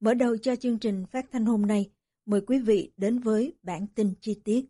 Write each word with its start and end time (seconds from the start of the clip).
Mở 0.00 0.14
đầu 0.14 0.36
cho 0.36 0.56
chương 0.56 0.78
trình 0.78 1.04
phát 1.12 1.26
thanh 1.32 1.44
hôm 1.44 1.66
nay, 1.66 1.90
mời 2.26 2.40
quý 2.46 2.58
vị 2.58 2.92
đến 2.96 3.18
với 3.18 3.54
bản 3.62 3.86
tin 3.94 4.14
chi 4.20 4.40
tiết. 4.44 4.64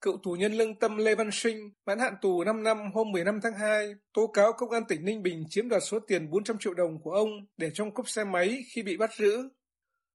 Cựu 0.00 0.18
tù 0.22 0.32
nhân 0.32 0.52
lương 0.52 0.78
tâm 0.78 0.96
Lê 0.96 1.14
Văn 1.14 1.30
Sinh, 1.32 1.70
mãn 1.86 1.98
hạn 1.98 2.14
tù 2.22 2.44
5 2.44 2.62
năm 2.62 2.78
hôm 2.94 3.12
15 3.12 3.40
tháng 3.42 3.52
2, 3.54 3.94
tố 4.12 4.26
cáo 4.26 4.52
công 4.52 4.70
an 4.70 4.82
tỉnh 4.88 5.04
Ninh 5.04 5.22
Bình 5.22 5.44
chiếm 5.50 5.68
đoạt 5.68 5.82
số 5.86 5.98
tiền 5.98 6.30
400 6.30 6.56
triệu 6.60 6.74
đồng 6.74 7.02
của 7.02 7.10
ông 7.10 7.28
để 7.56 7.70
trong 7.74 7.94
cốp 7.94 8.08
xe 8.08 8.24
máy 8.24 8.64
khi 8.74 8.82
bị 8.82 8.96
bắt 8.96 9.10
giữ. 9.18 9.48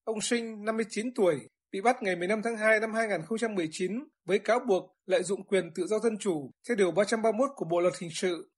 Ông 0.04 0.22
Sinh, 0.22 0.66
59 0.66 1.14
tuổi, 1.14 1.36
bị 1.72 1.82
bắt 1.82 2.04
ngày 2.04 2.16
15 2.16 2.42
tháng 2.44 2.58
2 2.58 2.80
năm 2.80 2.94
2019 2.94 3.92
với 4.26 4.40
cáo 4.40 4.60
buộc 4.68 4.96
lợi 5.06 5.24
dụng 5.24 5.48
quyền 5.48 5.72
tự 5.76 5.88
do 5.88 6.00
dân 6.00 6.18
chủ 6.18 6.52
theo 6.68 6.76
Điều 6.76 6.92
331 6.92 7.50
của 7.56 7.66
Bộ 7.66 7.80
Luật 7.80 7.94
Hình 8.00 8.12
sự. 8.14 8.50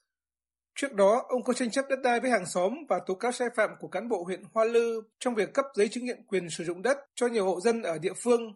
Trước 0.75 0.93
đó, 0.93 1.23
ông 1.29 1.43
có 1.43 1.53
tranh 1.53 1.71
chấp 1.71 1.85
đất 1.89 1.99
đai 2.03 2.19
với 2.19 2.31
hàng 2.31 2.45
xóm 2.45 2.73
và 2.89 2.99
tố 3.05 3.15
cáo 3.15 3.31
sai 3.31 3.49
phạm 3.55 3.69
của 3.79 3.87
cán 3.87 4.09
bộ 4.09 4.23
huyện 4.23 4.43
Hoa 4.53 4.65
Lư 4.65 5.01
trong 5.19 5.35
việc 5.35 5.53
cấp 5.53 5.65
giấy 5.75 5.87
chứng 5.87 6.05
nhận 6.05 6.23
quyền 6.27 6.49
sử 6.49 6.63
dụng 6.63 6.81
đất 6.81 6.97
cho 7.15 7.27
nhiều 7.27 7.45
hộ 7.45 7.59
dân 7.61 7.83
ở 7.83 7.97
địa 7.97 8.13
phương. 8.23 8.53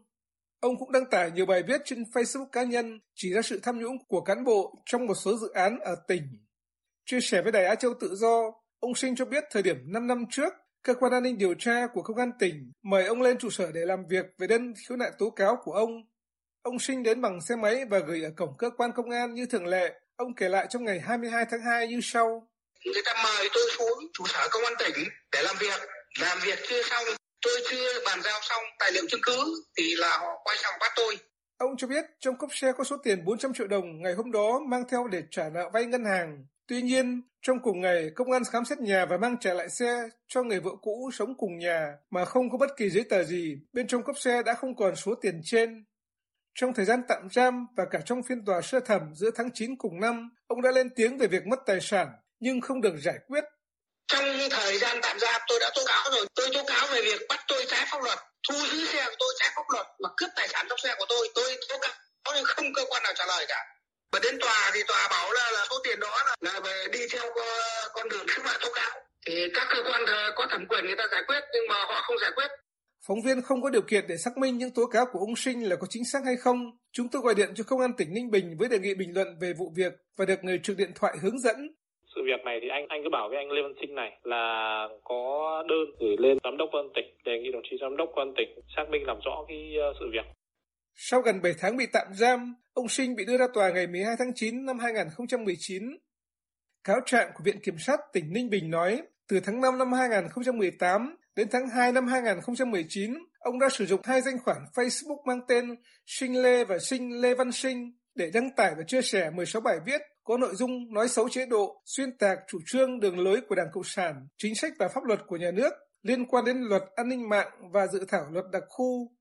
Ông 0.60 0.78
cũng 0.78 0.92
đăng 0.92 1.06
tải 1.06 1.32
nhiều 1.32 1.46
bài 1.46 1.64
viết 1.68 1.82
trên 1.86 2.04
Facebook 2.04 2.46
cá 2.52 2.64
nhân 2.64 3.00
chỉ 3.16 3.34
ra 3.34 3.42
sự 3.42 3.60
tham 3.64 3.80
nhũng 3.80 3.98
của 4.08 4.22
cán 4.22 4.44
bộ 4.44 4.76
trong 4.86 5.06
một 5.06 5.16
số 5.16 5.38
dự 5.38 5.50
án 5.50 5.80
ở 5.80 5.96
tỉnh. 6.08 6.24
Chia 7.06 7.20
sẻ 7.22 7.42
với 7.42 7.52
Đài 7.52 7.66
Á 7.66 7.76
Châu 7.76 7.94
Tự 8.00 8.16
Do, 8.16 8.52
ông 8.80 8.96
Sinh 8.96 9.16
cho 9.16 9.26
biết 9.26 9.44
thời 9.52 9.64
điểm 9.64 9.78
5 9.86 10.08
năm 10.08 10.26
trước, 10.30 10.54
cơ 10.84 10.94
quan 10.94 11.12
an 11.12 11.24
ninh 11.24 11.38
điều 11.38 11.54
tra 11.54 11.88
của 11.88 12.02
công 12.02 12.18
an 12.18 12.32
tỉnh 12.40 12.72
mời 12.84 13.06
ông 13.06 13.22
lên 13.22 13.38
trụ 13.38 13.50
sở 13.50 13.72
để 13.72 13.82
làm 13.86 14.06
việc 14.10 14.26
về 14.38 14.48
đơn 14.48 14.74
khiếu 14.88 14.98
nại 14.98 15.12
tố 15.18 15.30
cáo 15.30 15.58
của 15.64 15.72
ông. 15.72 15.92
Ông 16.62 16.80
Sinh 16.80 17.04
đến 17.04 17.22
bằng 17.22 17.42
xe 17.42 17.56
máy 17.56 17.86
và 17.86 18.00
gửi 18.00 18.24
ở 18.24 18.30
cổng 18.38 18.58
cơ 18.58 18.70
quan 18.70 18.92
công 18.96 19.10
an 19.10 19.34
như 19.34 19.46
thường 19.46 19.66
lệ. 19.66 19.94
Ông 20.18 20.36
kể 20.36 20.50
lại 20.50 20.68
trong 20.70 20.86
ngày 20.86 21.00
22 21.00 21.46
tháng 21.52 21.62
2 21.62 21.88
như 21.88 22.00
sau. 22.04 22.48
Người 22.86 23.02
ta 23.06 23.14
mời 23.24 23.50
tôi 23.54 23.64
xuống 23.78 24.00
trụ 24.14 24.24
sở 24.28 24.48
công 24.52 24.64
an 24.64 24.74
tỉnh 24.80 25.08
để 25.32 25.42
làm 25.42 25.56
việc. 25.60 25.82
Làm 26.20 26.38
việc 26.46 26.60
chưa 26.70 26.84
xong, 26.84 27.04
tôi 27.42 27.54
chưa 27.70 28.04
bàn 28.06 28.20
giao 28.24 28.40
xong 28.42 28.64
tài 28.80 28.92
liệu 28.92 29.04
chứng 29.10 29.22
cứ 29.24 29.64
thì 29.78 29.96
là 29.96 30.18
họ 30.18 30.42
quay 30.44 30.58
sang 30.64 30.74
bắt 30.80 30.92
tôi. 30.96 31.18
Ông 31.58 31.78
cho 31.78 31.88
biết 31.88 32.06
trong 32.20 32.38
cốp 32.38 32.50
xe 32.54 32.72
có 32.78 32.84
số 32.84 32.98
tiền 33.04 33.26
400 33.26 33.54
triệu 33.54 33.68
đồng 33.68 34.02
ngày 34.02 34.14
hôm 34.14 34.32
đó 34.32 34.60
mang 34.68 34.84
theo 34.92 35.08
để 35.08 35.24
trả 35.32 35.50
nợ 35.50 35.70
vay 35.74 35.86
ngân 35.86 36.06
hàng. 36.06 36.46
Tuy 36.68 36.82
nhiên, 36.82 37.22
trong 37.42 37.60
cùng 37.60 37.82
ngày, 37.82 38.12
công 38.16 38.32
an 38.32 38.44
khám 38.52 38.66
xét 38.66 38.80
nhà 38.80 39.06
và 39.06 39.18
mang 39.18 39.38
trả 39.42 39.54
lại 39.54 39.70
xe 39.70 40.10
cho 40.28 40.44
người 40.44 40.60
vợ 40.60 40.72
cũ 40.82 41.10
sống 41.14 41.38
cùng 41.38 41.58
nhà 41.58 41.94
mà 42.10 42.26
không 42.26 42.50
có 42.50 42.58
bất 42.58 42.78
kỳ 42.78 42.90
giấy 42.90 43.04
tờ 43.10 43.24
gì. 43.24 43.58
Bên 43.74 43.88
trong 43.88 44.04
cốp 44.04 44.20
xe 44.20 44.44
đã 44.44 44.54
không 44.54 44.76
còn 44.76 44.96
số 44.96 45.16
tiền 45.16 45.42
trên. 45.44 45.86
Trong 46.60 46.74
thời 46.74 46.86
gian 46.86 47.02
tạm 47.08 47.28
giam 47.32 47.68
và 47.78 47.86
cả 47.92 48.00
trong 48.06 48.24
phiên 48.30 48.46
tòa 48.46 48.62
sơ 48.62 48.80
thẩm 48.80 49.02
giữa 49.16 49.30
tháng 49.36 49.50
9 49.54 49.78
cùng 49.78 50.00
năm, 50.00 50.30
ông 50.48 50.62
đã 50.62 50.72
lên 50.72 50.90
tiếng 50.96 51.18
về 51.18 51.28
việc 51.28 51.48
mất 51.48 51.60
tài 51.66 51.82
sản 51.82 52.08
nhưng 52.40 52.62
không 52.62 52.82
được 52.82 52.94
giải 52.98 53.16
quyết. 53.28 53.44
Trong 54.08 54.26
thời 54.52 54.78
gian 54.78 55.00
tạm 55.02 55.20
giam 55.20 55.42
tôi 55.48 55.60
đã 55.62 55.72
tố 55.76 55.82
cáo 55.88 56.04
rồi. 56.12 56.28
Tôi 56.36 56.50
tố 56.54 56.64
cáo 56.68 56.88
về 56.88 57.02
việc 57.02 57.22
bắt 57.30 57.40
tôi 57.48 57.66
trái 57.68 57.86
pháp 57.92 58.04
luật, 58.04 58.20
thu 58.50 58.56
giữ 58.72 58.86
xe 58.86 59.06
của 59.06 59.16
tôi 59.20 59.34
trái 59.40 59.50
pháp 59.56 59.64
luật 59.74 59.88
mà 60.04 60.10
cướp 60.18 60.30
tài 60.36 60.48
sản 60.48 60.66
trong 60.70 60.80
xe 60.84 60.96
của 61.00 61.06
tôi. 61.10 61.30
Tôi 61.36 61.58
tố 61.70 61.78
cáo 61.82 61.92
nhưng 62.36 62.46
không 62.46 62.74
cơ 62.74 62.82
quan 62.90 63.04
nào 63.04 63.14
trả 63.16 63.26
lời 63.26 63.46
cả. 63.48 63.66
Và 64.12 64.20
đến 64.24 64.40
tòa 64.42 64.72
thì 64.74 64.80
tòa 64.88 65.08
bảo 65.12 65.32
là, 65.32 65.52
là 65.52 65.66
số 65.70 65.76
tiền 65.84 66.00
đó 66.00 66.24
là, 66.26 66.36
là 66.42 66.60
về 66.60 66.86
đi 66.92 67.08
theo 67.12 67.24
con 67.94 68.10
đường 68.10 68.26
thương 68.28 68.46
mại 68.46 68.58
tố 68.62 68.70
cáo. 68.74 68.92
Thì 69.26 69.48
các 69.54 69.68
cơ 69.70 69.84
quan 69.92 70.02
có 70.36 70.48
thẩm 70.52 70.66
quyền 70.70 70.86
người 70.86 70.96
ta 70.98 71.04
giải 71.12 71.24
quyết 71.28 71.40
nhưng 71.54 71.68
mà 71.70 71.76
họ 71.76 72.02
không 72.08 72.20
giải 72.22 72.32
quyết. 72.36 72.48
Phóng 73.08 73.22
viên 73.22 73.42
không 73.42 73.62
có 73.62 73.70
điều 73.70 73.82
kiện 73.82 74.06
để 74.08 74.18
xác 74.18 74.38
minh 74.38 74.58
những 74.58 74.74
tố 74.76 74.86
cáo 74.86 75.06
của 75.12 75.20
ông 75.20 75.36
Sinh 75.36 75.70
là 75.70 75.76
có 75.76 75.88
chính 75.90 76.06
xác 76.06 76.20
hay 76.26 76.36
không. 76.36 76.58
Chúng 76.92 77.08
tôi 77.12 77.22
gọi 77.22 77.36
điện 77.38 77.50
cho 77.56 77.64
công 77.68 77.80
an 77.80 77.92
tỉnh 77.98 78.14
Ninh 78.14 78.32
Bình 78.32 78.56
với 78.60 78.70
đề 78.70 78.80
nghị 78.80 78.94
bình 78.96 79.14
luận 79.14 79.28
về 79.42 79.54
vụ 79.60 79.72
việc 79.76 79.94
và 80.18 80.26
được 80.26 80.44
người 80.44 80.60
trực 80.64 80.78
điện 80.78 80.92
thoại 80.96 81.14
hướng 81.22 81.40
dẫn. 81.40 81.56
Sự 82.16 82.22
việc 82.26 82.46
này 82.46 82.60
thì 82.62 82.68
anh 82.70 82.86
anh 82.90 83.02
cứ 83.04 83.10
bảo 83.12 83.30
với 83.30 83.38
anh 83.38 83.52
Lê 83.52 83.62
Văn 83.62 83.74
Sinh 83.82 83.96
này 83.96 84.12
là 84.24 84.88
có 85.04 85.64
đơn 85.70 85.86
gửi 86.00 86.16
lên 86.20 86.38
giám 86.44 86.58
đốc 86.58 86.70
an 86.72 86.88
tỉnh 86.96 87.06
đề 87.26 87.32
nghị 87.40 87.52
đồng 87.52 87.62
chí 87.70 87.78
giám 87.82 87.98
đốc 87.98 88.10
an 88.16 88.34
tỉnh 88.38 88.50
xác 88.76 88.86
minh 88.92 89.04
làm 89.06 89.18
rõ 89.26 89.46
cái 89.48 89.74
sự 90.00 90.06
việc. 90.14 90.26
Sau 90.96 91.22
gần 91.22 91.42
7 91.44 91.54
tháng 91.60 91.78
bị 91.78 91.86
tạm 91.94 92.08
giam, 92.14 92.56
ông 92.74 92.88
Sinh 92.88 93.16
bị 93.16 93.26
đưa 93.26 93.38
ra 93.38 93.48
tòa 93.54 93.70
ngày 93.70 93.88
12 93.88 94.16
tháng 94.20 94.32
9 94.36 94.66
năm 94.66 94.80
2019. 94.80 95.84
Cáo 96.84 96.98
trạng 97.06 97.32
của 97.34 97.44
Viện 97.46 97.60
Kiểm 97.64 97.76
sát 97.78 98.00
tỉnh 98.14 98.34
Ninh 98.34 98.50
Bình 98.50 98.72
nói, 98.72 99.02
từ 99.30 99.40
tháng 99.46 99.62
5 99.62 99.78
năm 99.78 99.92
2018 99.94 101.16
đến 101.36 101.48
tháng 101.52 101.70
2 101.70 101.92
năm 101.92 102.08
2019, 102.08 103.14
ông 103.40 103.60
đã 103.60 103.70
sử 103.70 103.86
dụng 103.86 104.02
hai 104.04 104.22
danh 104.22 104.38
khoản 104.44 104.58
Facebook 104.74 105.24
mang 105.26 105.42
tên 105.48 105.76
Sinh 106.06 106.42
Lê 106.42 106.66
và 106.66 106.78
Sinh 106.80 107.22
Lê 107.22 107.36
Văn 107.36 107.52
Sinh 107.52 107.92
để 108.16 108.32
đăng 108.34 108.56
tải 108.56 108.76
và 108.78 108.84
chia 108.88 109.02
sẻ 109.02 109.30
16 109.30 109.62
bài 109.62 109.78
viết 109.86 110.02
có 110.24 110.38
nội 110.38 110.56
dung 110.56 110.94
nói 110.94 111.08
xấu 111.08 111.30
chế 111.30 111.46
độ, 111.46 111.82
xuyên 111.86 112.18
tạc 112.18 112.38
chủ 112.48 112.60
trương 112.66 113.00
đường 113.00 113.20
lối 113.20 113.42
của 113.50 113.56
Đảng 113.56 113.72
Cộng 113.74 113.84
sản, 113.84 114.28
chính 114.38 114.56
sách 114.56 114.74
và 114.80 114.88
pháp 114.88 115.04
luật 115.04 115.20
của 115.28 115.38
nhà 115.38 115.52
nước 115.52 115.74
liên 116.04 116.26
quan 116.26 116.46
đến 116.46 116.58
luật 116.58 116.84
an 116.96 117.10
ninh 117.10 117.30
mạng 117.30 117.48
và 117.74 117.88
dự 117.88 118.06
thảo 118.08 118.26
luật 118.32 118.46
đặc 118.52 118.64
khu. 118.68 119.12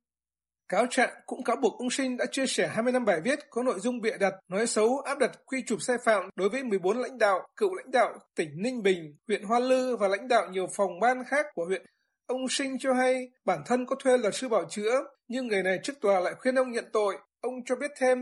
Cáo 0.69 0.86
trạng 0.91 1.10
cũng 1.26 1.44
cáo 1.44 1.56
buộc 1.56 1.78
ông 1.78 1.91
Sinh 1.91 2.16
đã 2.16 2.26
chia 2.31 2.46
sẻ 2.46 2.69
25 2.69 3.04
bài 3.04 3.20
viết 3.25 3.38
có 3.50 3.62
nội 3.62 3.81
dung 3.81 4.00
bịa 4.00 4.16
đặt, 4.20 4.34
nói 4.48 4.66
xấu, 4.66 4.98
áp 4.98 5.19
đặt 5.19 5.31
quy 5.46 5.62
chụp 5.66 5.78
sai 5.82 5.96
phạm 6.04 6.31
đối 6.36 6.48
với 6.48 6.62
14 6.64 6.98
lãnh 6.98 7.19
đạo, 7.19 7.46
cựu 7.56 7.75
lãnh 7.75 7.91
đạo 7.91 8.19
tỉnh 8.36 8.48
Ninh 8.62 8.82
Bình, 8.82 9.16
huyện 9.28 9.42
Hoa 9.42 9.58
Lư 9.58 9.96
và 9.96 10.08
lãnh 10.08 10.28
đạo 10.28 10.48
nhiều 10.50 10.66
phòng 10.76 11.00
ban 11.00 11.25
khác 11.25 11.46
của 11.54 11.64
huyện. 11.64 11.82
Ông 12.26 12.48
Sinh 12.48 12.78
cho 12.78 12.92
hay 12.92 13.30
bản 13.44 13.62
thân 13.66 13.86
có 13.86 13.96
thuê 13.96 14.18
luật 14.18 14.34
sư 14.34 14.48
bảo 14.48 14.64
chữa, 14.70 15.04
nhưng 15.28 15.46
người 15.46 15.62
này 15.62 15.78
trước 15.82 15.92
tòa 16.00 16.20
lại 16.20 16.34
khuyên 16.38 16.54
ông 16.54 16.72
nhận 16.72 16.84
tội. 16.92 17.16
Ông 17.40 17.54
cho 17.66 17.76
biết 17.76 17.90
thêm. 17.96 18.18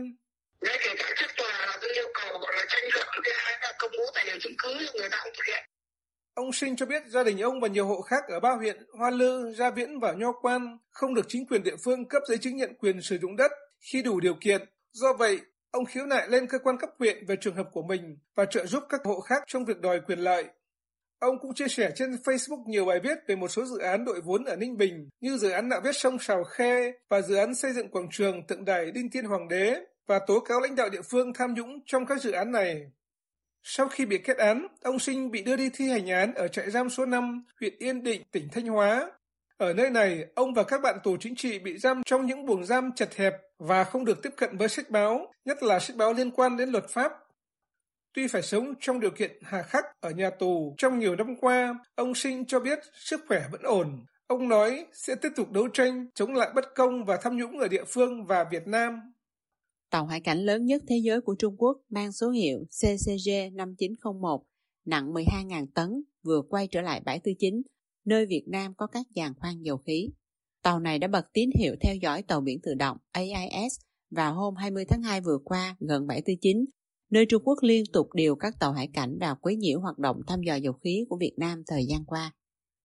Ngay 0.61 0.77
kể 0.83 0.93
cả 0.97 1.09
trước 1.19 1.27
tòa 1.37 1.65
là 1.67 1.77
tôi 1.81 1.91
yêu 1.93 2.07
cầu 2.13 2.39
gọi 2.39 2.53
là 2.55 2.65
tranh 2.69 2.83
luận 2.93 3.07
cái 3.23 3.33
hai 3.37 3.57
là 3.61 3.73
công 3.79 3.91
bố 3.97 4.03
tài 4.15 4.25
liệu 4.25 4.35
chứng 4.39 4.53
cứ 4.57 4.73
người 4.73 5.09
ta 5.09 5.17
không 5.17 5.31
thực 5.37 5.45
hiện. 5.47 5.63
Ông 6.33 6.53
Sinh 6.53 6.75
cho 6.75 6.85
biết 6.85 7.03
gia 7.07 7.23
đình 7.23 7.41
ông 7.41 7.59
và 7.61 7.67
nhiều 7.67 7.87
hộ 7.87 8.01
khác 8.01 8.23
ở 8.27 8.39
ba 8.39 8.51
huyện 8.51 8.77
Hoa 8.97 9.09
Lư, 9.09 9.53
Gia 9.53 9.69
Viễn 9.69 9.99
và 9.99 10.13
Nho 10.13 10.31
Quan 10.41 10.77
không 10.91 11.13
được 11.13 11.25
chính 11.27 11.47
quyền 11.47 11.63
địa 11.63 11.75
phương 11.83 12.07
cấp 12.09 12.21
giấy 12.27 12.37
chứng 12.37 12.55
nhận 12.55 12.73
quyền 12.73 13.01
sử 13.01 13.17
dụng 13.21 13.35
đất 13.35 13.51
khi 13.91 14.01
đủ 14.01 14.19
điều 14.19 14.35
kiện. 14.41 14.61
Do 14.91 15.13
vậy, 15.13 15.39
ông 15.71 15.85
khiếu 15.85 16.05
nại 16.05 16.27
lên 16.29 16.47
cơ 16.47 16.59
quan 16.59 16.77
cấp 16.77 16.89
huyện 16.99 17.25
về 17.27 17.35
trường 17.41 17.55
hợp 17.55 17.67
của 17.71 17.83
mình 17.83 18.17
và 18.35 18.45
trợ 18.45 18.65
giúp 18.65 18.83
các 18.89 19.01
hộ 19.03 19.19
khác 19.19 19.43
trong 19.47 19.65
việc 19.65 19.79
đòi 19.79 19.99
quyền 20.07 20.19
lợi. 20.19 20.45
Ông 21.23 21.39
cũng 21.39 21.53
chia 21.53 21.67
sẻ 21.67 21.91
trên 21.95 22.11
Facebook 22.11 22.63
nhiều 22.65 22.85
bài 22.85 22.99
viết 23.03 23.17
về 23.27 23.35
một 23.35 23.47
số 23.47 23.65
dự 23.65 23.77
án 23.77 24.05
đội 24.05 24.21
vốn 24.21 24.43
ở 24.43 24.55
Ninh 24.55 24.77
Bình 24.77 25.09
như 25.21 25.37
dự 25.37 25.49
án 25.49 25.69
nạo 25.69 25.81
vét 25.83 25.95
sông 25.95 26.19
Sào 26.19 26.43
Khe 26.43 26.91
và 27.09 27.21
dự 27.21 27.35
án 27.35 27.55
xây 27.55 27.73
dựng 27.73 27.89
quảng 27.89 28.07
trường 28.11 28.47
tượng 28.47 28.65
đài 28.65 28.91
Đinh 28.91 29.09
Tiên 29.09 29.25
Hoàng 29.25 29.47
đế 29.47 29.75
và 30.07 30.19
tố 30.27 30.39
cáo 30.39 30.59
lãnh 30.59 30.75
đạo 30.75 30.89
địa 30.89 31.01
phương 31.01 31.33
tham 31.33 31.53
nhũng 31.53 31.79
trong 31.85 32.05
các 32.05 32.21
dự 32.21 32.31
án 32.31 32.51
này. 32.51 32.91
Sau 33.63 33.87
khi 33.87 34.05
bị 34.05 34.17
kết 34.17 34.37
án, 34.37 34.67
ông 34.81 34.99
Sinh 34.99 35.31
bị 35.31 35.43
đưa 35.43 35.55
đi 35.55 35.69
thi 35.73 35.89
hành 35.89 36.07
án 36.07 36.33
ở 36.33 36.47
trại 36.47 36.71
giam 36.71 36.89
số 36.89 37.05
5, 37.05 37.45
huyện 37.59 37.73
Yên 37.77 38.03
Định, 38.03 38.21
tỉnh 38.31 38.47
Thanh 38.51 38.65
Hóa. 38.65 39.11
Ở 39.57 39.73
nơi 39.73 39.89
này, 39.89 40.25
ông 40.35 40.53
và 40.53 40.63
các 40.63 40.81
bạn 40.81 40.97
tù 41.03 41.17
chính 41.19 41.35
trị 41.35 41.59
bị 41.59 41.77
giam 41.77 42.01
trong 42.05 42.25
những 42.25 42.45
buồng 42.45 42.65
giam 42.65 42.91
chật 42.95 43.15
hẹp 43.15 43.33
và 43.59 43.83
không 43.83 44.05
được 44.05 44.23
tiếp 44.23 44.33
cận 44.37 44.57
với 44.57 44.69
sách 44.69 44.89
báo, 44.89 45.33
nhất 45.45 45.63
là 45.63 45.79
sách 45.79 45.97
báo 45.97 46.13
liên 46.13 46.31
quan 46.31 46.57
đến 46.57 46.69
luật 46.69 46.89
pháp. 46.89 47.11
Tuy 48.13 48.27
phải 48.27 48.41
sống 48.41 48.73
trong 48.79 48.99
điều 48.99 49.11
kiện 49.11 49.31
hà 49.41 49.61
khắc 49.61 49.85
ở 49.99 50.09
nhà 50.09 50.29
tù 50.29 50.75
trong 50.77 50.99
nhiều 50.99 51.15
năm 51.15 51.35
qua, 51.41 51.79
ông 51.95 52.15
Sinh 52.15 52.45
cho 52.45 52.59
biết 52.59 52.79
sức 52.93 53.21
khỏe 53.27 53.43
vẫn 53.51 53.61
ổn. 53.63 54.05
Ông 54.27 54.49
nói 54.49 54.85
sẽ 54.93 55.15
tiếp 55.15 55.29
tục 55.35 55.51
đấu 55.51 55.67
tranh 55.67 56.07
chống 56.15 56.33
lại 56.33 56.49
bất 56.55 56.65
công 56.75 57.05
và 57.05 57.17
tham 57.21 57.37
nhũng 57.37 57.59
ở 57.59 57.67
địa 57.67 57.83
phương 57.87 58.25
và 58.25 58.45
Việt 58.51 58.67
Nam. 58.67 58.99
Tàu 59.91 60.05
hải 60.05 60.21
cảnh 60.21 60.37
lớn 60.37 60.65
nhất 60.65 60.81
thế 60.87 60.95
giới 61.03 61.21
của 61.21 61.35
Trung 61.39 61.55
Quốc 61.57 61.77
mang 61.89 62.11
số 62.11 62.29
hiệu 62.29 62.59
CCG 62.69 63.29
5901 63.53 64.43
nặng 64.85 65.13
12.000 65.13 65.67
tấn 65.75 66.03
vừa 66.23 66.41
quay 66.49 66.67
trở 66.67 66.81
lại 66.81 67.01
bãi 67.05 67.19
tư 67.23 67.31
chính, 67.39 67.61
nơi 68.05 68.25
Việt 68.25 68.43
Nam 68.47 68.73
có 68.77 68.87
các 68.87 69.05
giàn 69.15 69.33
khoan 69.39 69.61
dầu 69.61 69.77
khí. 69.77 70.09
Tàu 70.63 70.79
này 70.79 70.99
đã 70.99 71.07
bật 71.07 71.25
tín 71.33 71.49
hiệu 71.59 71.75
theo 71.81 71.95
dõi 71.95 72.23
tàu 72.23 72.41
biển 72.41 72.59
tự 72.63 72.73
động 72.73 72.97
AIS 73.11 73.73
vào 74.11 74.33
hôm 74.33 74.55
20 74.55 74.85
tháng 74.85 75.01
2 75.01 75.21
vừa 75.21 75.37
qua 75.45 75.75
gần 75.79 76.07
bãi 76.07 76.21
tư 76.25 76.33
chính, 76.41 76.65
nơi 77.09 77.25
Trung 77.25 77.43
Quốc 77.45 77.57
liên 77.61 77.83
tục 77.93 78.07
điều 78.13 78.35
các 78.35 78.53
tàu 78.59 78.71
hải 78.71 78.87
cảnh 78.93 79.17
vào 79.19 79.35
quấy 79.41 79.55
nhiễu 79.55 79.79
hoạt 79.79 79.97
động 79.97 80.21
thăm 80.27 80.41
dò 80.41 80.55
dầu 80.55 80.73
khí 80.73 81.05
của 81.09 81.17
Việt 81.19 81.33
Nam 81.37 81.63
thời 81.67 81.85
gian 81.85 82.05
qua. 82.05 82.31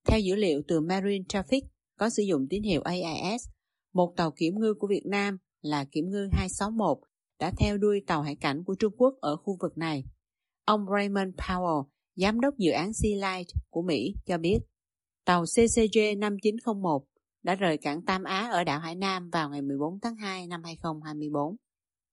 Theo 0.08 0.20
dữ 0.20 0.34
liệu 0.34 0.62
từ 0.68 0.80
Marine 0.80 1.24
Traffic 1.28 1.60
có 1.98 2.10
sử 2.10 2.22
dụng 2.22 2.46
tín 2.50 2.62
hiệu 2.62 2.82
AIS, 2.82 3.48
một 3.92 4.14
tàu 4.16 4.30
kiểm 4.30 4.58
ngư 4.58 4.74
của 4.74 4.86
Việt 4.86 5.06
Nam 5.06 5.38
là 5.62 5.84
kiểm 5.84 6.10
ngư 6.10 6.28
261 6.32 6.98
đã 7.38 7.52
theo 7.58 7.78
đuôi 7.78 8.02
tàu 8.06 8.22
hải 8.22 8.36
cảnh 8.36 8.64
của 8.64 8.74
Trung 8.74 8.94
Quốc 8.96 9.14
ở 9.20 9.36
khu 9.36 9.56
vực 9.60 9.78
này. 9.78 10.04
Ông 10.64 10.86
Raymond 10.94 11.34
Powell, 11.34 11.84
giám 12.16 12.40
đốc 12.40 12.54
dự 12.58 12.70
án 12.70 12.92
Sea 12.92 13.12
Light 13.12 13.48
của 13.70 13.82
Mỹ 13.82 14.14
cho 14.26 14.38
biết, 14.38 14.58
tàu 15.24 15.44
CCG 15.44 15.98
5901 16.18 17.04
đã 17.42 17.54
rời 17.54 17.76
cảng 17.76 18.02
Tam 18.02 18.24
Á 18.24 18.48
ở 18.52 18.64
đảo 18.64 18.80
Hải 18.80 18.94
Nam 18.94 19.30
vào 19.30 19.50
ngày 19.50 19.62
14 19.62 20.00
tháng 20.00 20.16
2 20.16 20.46
năm 20.46 20.62
2024. 20.64 21.56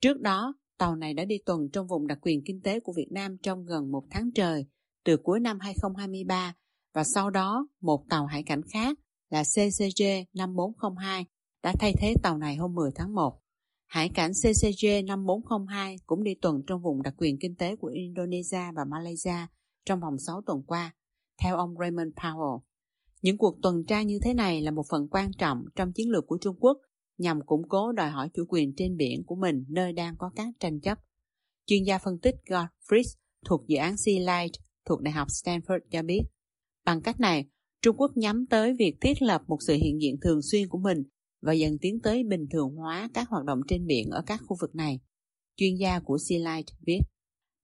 Trước 0.02 0.22
đó, 0.22 0.54
tàu 0.78 0.96
này 0.96 1.14
đã 1.14 1.26
đi 1.26 1.38
tuần 1.46 1.70
trong 1.74 1.88
vùng 1.88 2.08
đặc 2.08 2.18
quyền 2.22 2.44
kinh 2.46 2.62
tế 2.62 2.80
của 2.80 2.94
Việt 2.94 3.12
Nam 3.12 3.38
trong 3.44 3.66
gần 3.66 3.92
một 3.92 4.04
tháng 4.10 4.32
trời, 4.32 4.66
từ 5.04 5.18
cuối 5.18 5.40
năm 5.40 5.60
2023, 5.60 6.56
và 6.94 7.04
sau 7.04 7.30
đó 7.30 7.68
một 7.82 8.06
tàu 8.10 8.26
hải 8.26 8.44
cảnh 8.44 8.62
khác 8.74 8.98
là 9.30 9.44
CCG 9.44 10.04
5402 10.34 11.26
đã 11.64 11.74
thay 11.80 11.94
thế 11.98 12.14
tàu 12.24 12.38
này 12.38 12.56
hôm 12.56 12.76
10 12.76 12.92
tháng 12.96 13.16
1. 13.16 13.42
Hải 13.88 14.10
cảnh 14.10 14.32
CCG 14.32 14.88
5402 15.06 15.96
cũng 16.06 16.24
đi 16.24 16.36
tuần 16.42 16.62
trong 16.68 16.82
vùng 16.82 17.02
đặc 17.02 17.14
quyền 17.18 17.38
kinh 17.40 17.56
tế 17.56 17.76
của 17.76 17.88
Indonesia 17.88 18.72
và 18.76 18.86
Malaysia 18.86 19.48
trong 19.86 20.00
vòng 20.00 20.18
6 20.18 20.42
tuần 20.46 20.64
qua, 20.68 20.96
theo 21.42 21.58
ông 21.58 21.76
Raymond 21.80 22.14
Powell. 22.16 22.60
Những 23.22 23.38
cuộc 23.38 23.62
tuần 23.62 23.86
tra 23.86 24.02
như 24.02 24.20
thế 24.24 24.34
này 24.34 24.62
là 24.62 24.72
một 24.72 24.86
phần 24.90 25.08
quan 25.12 25.32
trọng 25.38 25.66
trong 25.76 25.92
chiến 25.94 26.10
lược 26.10 26.28
của 26.28 26.38
Trung 26.42 26.56
Quốc 26.60 26.78
nhằm 27.18 27.42
củng 27.46 27.70
cố 27.70 27.92
đòi 27.92 28.10
hỏi 28.10 28.30
chủ 28.34 28.46
quyền 28.48 28.74
trên 28.78 28.98
biển 28.98 29.24
của 29.26 29.36
mình 29.36 29.66
nơi 29.70 29.94
đang 29.94 30.16
có 30.18 30.32
các 30.36 30.48
tranh 30.60 30.80
chấp. 30.80 30.98
Chuyên 31.66 31.84
gia 31.84 31.98
phân 31.98 32.20
tích 32.20 32.36
Godfrey 32.46 33.04
thuộc 33.46 33.68
dự 33.68 33.78
án 33.78 33.98
Sea 33.98 34.16
Light 34.16 34.56
thuộc 34.86 35.02
Đại 35.02 35.12
học 35.12 35.28
Stanford 35.28 35.80
cho 35.92 36.04
biết, 36.04 36.22
bằng 36.86 37.02
cách 37.02 37.20
này, 37.20 37.46
Trung 37.82 37.96
Quốc 37.98 38.12
nhắm 38.16 38.46
tới 38.50 38.76
việc 38.80 38.96
thiết 39.02 39.22
lập 39.22 39.42
một 39.48 39.58
sự 39.68 39.74
hiện 39.74 40.02
diện 40.02 40.16
thường 40.22 40.42
xuyên 40.42 40.68
của 40.68 40.78
mình 40.78 41.04
và 41.42 41.54
dần 41.54 41.78
tiến 41.82 42.00
tới 42.04 42.24
bình 42.24 42.48
thường 42.52 42.76
hóa 42.76 43.10
các 43.14 43.30
hoạt 43.30 43.46
động 43.46 43.60
trên 43.68 43.86
biển 43.86 44.10
ở 44.10 44.24
các 44.26 44.42
khu 44.48 44.58
vực 44.62 44.76
này. 44.76 45.00
Chuyên 45.56 45.76
gia 45.76 46.00
của 46.00 46.18
Sea 46.18 46.40
Light 46.40 46.68
viết, 46.86 47.00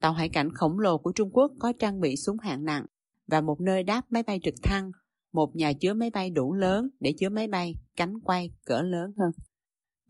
tàu 0.02 0.14
hải 0.14 0.30
cảnh 0.30 0.50
khổng 0.54 0.80
lồ 0.80 0.98
của 0.98 1.12
Trung 1.16 1.30
Quốc 1.34 1.52
có 1.60 1.74
trang 1.80 2.00
bị 2.00 2.16
súng 2.16 2.38
hạng 2.40 2.66
nặng 2.66 2.86
và 3.28 3.42
một 3.42 3.62
nơi 3.62 3.84
đáp 3.84 4.12
máy 4.12 4.24
bay 4.24 4.40
trực 4.44 4.54
thăng 4.64 4.92
một 5.34 5.56
nhà 5.56 5.74
chứa 5.74 5.94
máy 5.94 6.10
bay 6.10 6.30
đủ 6.30 6.54
lớn 6.54 6.90
để 7.00 7.14
chứa 7.20 7.30
máy 7.30 7.48
bay 7.48 7.76
cánh 7.96 8.20
quay 8.20 8.52
cỡ 8.66 8.82
lớn 8.82 9.14
hơn. 9.18 9.32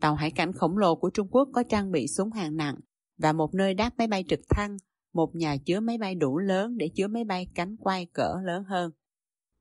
Tàu 0.00 0.14
hải 0.14 0.30
cảnh 0.30 0.52
khổng 0.52 0.78
lồ 0.78 0.94
của 0.94 1.10
Trung 1.10 1.28
Quốc 1.30 1.48
có 1.52 1.62
trang 1.68 1.92
bị 1.92 2.08
súng 2.08 2.32
hạng 2.32 2.56
nặng 2.56 2.74
và 3.18 3.32
một 3.32 3.54
nơi 3.54 3.74
đáp 3.74 3.90
máy 3.98 4.06
bay 4.06 4.24
trực 4.28 4.40
thăng, 4.48 4.76
một 5.12 5.34
nhà 5.34 5.56
chứa 5.66 5.80
máy 5.80 5.98
bay 5.98 6.14
đủ 6.14 6.38
lớn 6.38 6.76
để 6.76 6.90
chứa 6.94 7.08
máy 7.08 7.24
bay 7.24 7.46
cánh 7.54 7.76
quay 7.76 8.06
cỡ 8.06 8.34
lớn 8.44 8.64
hơn. 8.64 8.90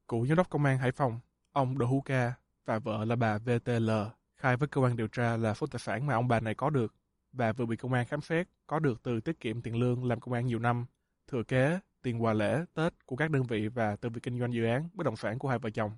Cựu 0.08 0.26
giám 0.26 0.38
đốc 0.38 0.50
công 0.50 0.66
an 0.66 0.78
Hải 0.78 0.92
Phòng, 0.92 1.20
ông 1.52 1.78
Đỗ 1.78 1.86
Hữu 1.86 2.02
Ca 2.02 2.34
và 2.66 2.80
vợ 2.80 3.06
là 3.06 3.16
bà 3.16 3.38
VTL 3.38 3.90
khai 4.38 4.58
với 4.58 4.68
cơ 4.68 4.82
quan 4.82 4.96
điều 4.96 5.08
tra 5.08 5.38
là 5.38 5.54
số 5.54 5.68
tài 5.68 5.80
sản 5.80 6.06
mà 6.06 6.14
ông 6.14 6.28
bà 6.28 6.40
này 6.40 6.56
có 6.56 6.70
được 6.70 6.96
và 7.32 7.54
vừa 7.54 7.66
bị 7.66 7.76
công 7.76 7.94
an 7.94 8.06
khám 8.06 8.22
xét 8.22 8.48
có 8.68 8.80
được 8.80 9.04
từ 9.04 9.20
tiết 9.20 9.40
kiệm 9.40 9.62
tiền 9.62 9.76
lương 9.76 10.06
làm 10.06 10.20
công 10.20 10.34
an 10.34 10.46
nhiều 10.46 10.60
năm, 10.60 10.86
thừa 11.28 11.44
kế 11.44 11.80
tiền 12.02 12.24
quà 12.24 12.34
lễ, 12.34 12.66
Tết 12.74 13.06
của 13.06 13.16
các 13.16 13.32
đơn 13.32 13.44
vị 13.44 13.68
và 13.68 13.96
từ 13.96 14.10
việc 14.10 14.24
kinh 14.24 14.40
doanh 14.40 14.54
dự 14.54 14.66
án 14.66 14.90
bất 14.94 15.04
động 15.04 15.16
sản 15.16 15.40
của 15.40 15.48
hai 15.48 15.60
vợ 15.60 15.70
chồng. 15.70 15.92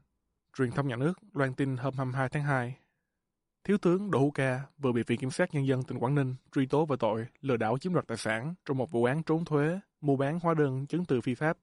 Truyền 0.57 0.71
thông 0.71 0.87
nhà 0.87 0.95
nước 0.95 1.13
loan 1.33 1.53
tin 1.53 1.77
hôm 1.77 1.93
22 1.95 2.29
tháng 2.29 2.43
2, 2.43 2.75
Thiếu 3.63 3.77
tướng 3.77 4.11
Đỗ 4.11 4.19
Hữu 4.19 4.31
Ca 4.31 4.61
vừa 4.77 4.91
bị 4.91 5.03
Viện 5.07 5.19
Kiểm 5.19 5.31
sát 5.31 5.53
Nhân 5.53 5.67
dân 5.67 5.83
tỉnh 5.83 5.99
Quảng 5.99 6.15
Ninh 6.15 6.35
truy 6.55 6.65
tố 6.65 6.85
về 6.85 6.95
tội 6.99 7.25
lừa 7.41 7.57
đảo 7.57 7.77
chiếm 7.77 7.93
đoạt 7.93 8.07
tài 8.07 8.17
sản 8.17 8.53
trong 8.65 8.77
một 8.77 8.91
vụ 8.91 9.03
án 9.03 9.23
trốn 9.23 9.45
thuế, 9.45 9.79
mua 10.01 10.15
bán 10.15 10.39
hóa 10.39 10.53
đơn 10.53 10.85
chứng 10.87 11.05
từ 11.05 11.21
phi 11.21 11.35
pháp. 11.35 11.57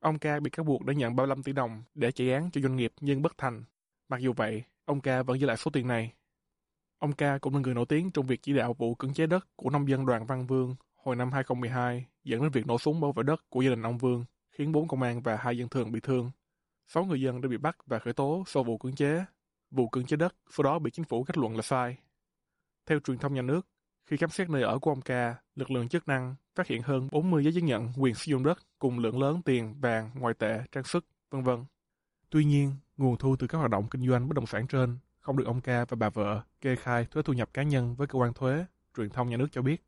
Ông 0.00 0.18
Ca 0.18 0.40
bị 0.40 0.50
cáo 0.50 0.64
buộc 0.64 0.84
đã 0.84 0.92
nhận 0.92 1.16
35 1.16 1.42
tỷ 1.42 1.52
đồng 1.52 1.82
để 1.94 2.12
chạy 2.12 2.32
án 2.32 2.50
cho 2.50 2.60
doanh 2.60 2.76
nghiệp 2.76 2.92
nhưng 3.00 3.22
bất 3.22 3.38
thành. 3.38 3.64
Mặc 4.08 4.20
dù 4.20 4.32
vậy, 4.32 4.62
ông 4.84 5.00
Ca 5.00 5.22
vẫn 5.22 5.40
giữ 5.40 5.46
lại 5.46 5.56
số 5.56 5.70
tiền 5.70 5.88
này. 5.88 6.12
Ông 6.98 7.12
Ca 7.12 7.38
cũng 7.38 7.54
là 7.54 7.60
người 7.60 7.74
nổi 7.74 7.86
tiếng 7.88 8.10
trong 8.10 8.26
việc 8.26 8.42
chỉ 8.42 8.52
đạo 8.52 8.72
vụ 8.72 8.94
cưỡng 8.94 9.14
chế 9.14 9.26
đất 9.26 9.46
của 9.56 9.70
nông 9.70 9.88
dân 9.88 10.06
Đoàn 10.06 10.26
Văn 10.26 10.46
Vương 10.46 10.76
hồi 10.96 11.16
năm 11.16 11.32
2012 11.32 12.06
dẫn 12.28 12.42
đến 12.42 12.50
việc 12.50 12.66
nổ 12.66 12.78
súng 12.78 13.00
bảo 13.00 13.12
vệ 13.12 13.22
đất 13.22 13.50
của 13.50 13.62
gia 13.62 13.70
đình 13.70 13.82
ông 13.82 13.98
Vương, 13.98 14.24
khiến 14.50 14.72
bốn 14.72 14.88
công 14.88 15.02
an 15.02 15.22
và 15.22 15.36
hai 15.36 15.58
dân 15.58 15.68
thường 15.68 15.92
bị 15.92 16.00
thương. 16.00 16.30
Sáu 16.88 17.04
người 17.04 17.20
dân 17.20 17.40
đã 17.40 17.48
bị 17.48 17.56
bắt 17.56 17.76
và 17.86 17.98
khởi 17.98 18.12
tố 18.12 18.44
sau 18.46 18.64
vụ 18.64 18.78
cưỡng 18.78 18.94
chế. 18.94 19.24
Vụ 19.70 19.88
cưỡng 19.88 20.06
chế 20.06 20.16
đất 20.16 20.34
sau 20.50 20.64
đó 20.64 20.78
bị 20.78 20.90
chính 20.90 21.04
phủ 21.04 21.24
kết 21.24 21.38
luận 21.38 21.56
là 21.56 21.62
sai. 21.62 21.96
Theo 22.86 23.00
truyền 23.00 23.18
thông 23.18 23.34
nhà 23.34 23.42
nước, 23.42 23.66
khi 24.06 24.16
khám 24.16 24.30
xét 24.30 24.50
nơi 24.50 24.62
ở 24.62 24.78
của 24.78 24.90
ông 24.90 25.00
Ca, 25.00 25.36
lực 25.54 25.70
lượng 25.70 25.88
chức 25.88 26.08
năng 26.08 26.34
phát 26.54 26.66
hiện 26.66 26.82
hơn 26.82 27.08
40 27.12 27.44
giấy 27.44 27.52
chứng 27.52 27.66
nhận 27.66 27.92
quyền 27.96 28.14
sử 28.14 28.30
dụng 28.30 28.44
đất 28.44 28.58
cùng 28.78 28.98
lượng 28.98 29.22
lớn 29.22 29.42
tiền, 29.42 29.74
vàng, 29.80 30.10
ngoại 30.14 30.34
tệ, 30.34 30.60
trang 30.72 30.84
sức, 30.84 31.06
vân 31.30 31.42
vân. 31.42 31.64
Tuy 32.30 32.44
nhiên, 32.44 32.74
nguồn 32.96 33.16
thu 33.16 33.36
từ 33.36 33.46
các 33.46 33.58
hoạt 33.58 33.70
động 33.70 33.88
kinh 33.90 34.08
doanh 34.08 34.28
bất 34.28 34.34
động 34.34 34.46
sản 34.46 34.66
trên 34.66 34.98
không 35.20 35.36
được 35.36 35.46
ông 35.46 35.60
Ca 35.60 35.84
và 35.84 35.96
bà 35.96 36.10
vợ 36.10 36.42
kê 36.60 36.76
khai 36.76 37.06
thuế 37.10 37.22
thu 37.22 37.32
nhập 37.32 37.50
cá 37.54 37.62
nhân 37.62 37.94
với 37.94 38.06
cơ 38.06 38.18
quan 38.18 38.34
thuế, 38.34 38.64
truyền 38.96 39.10
thông 39.10 39.30
nhà 39.30 39.36
nước 39.36 39.48
cho 39.52 39.62
biết. 39.62 39.87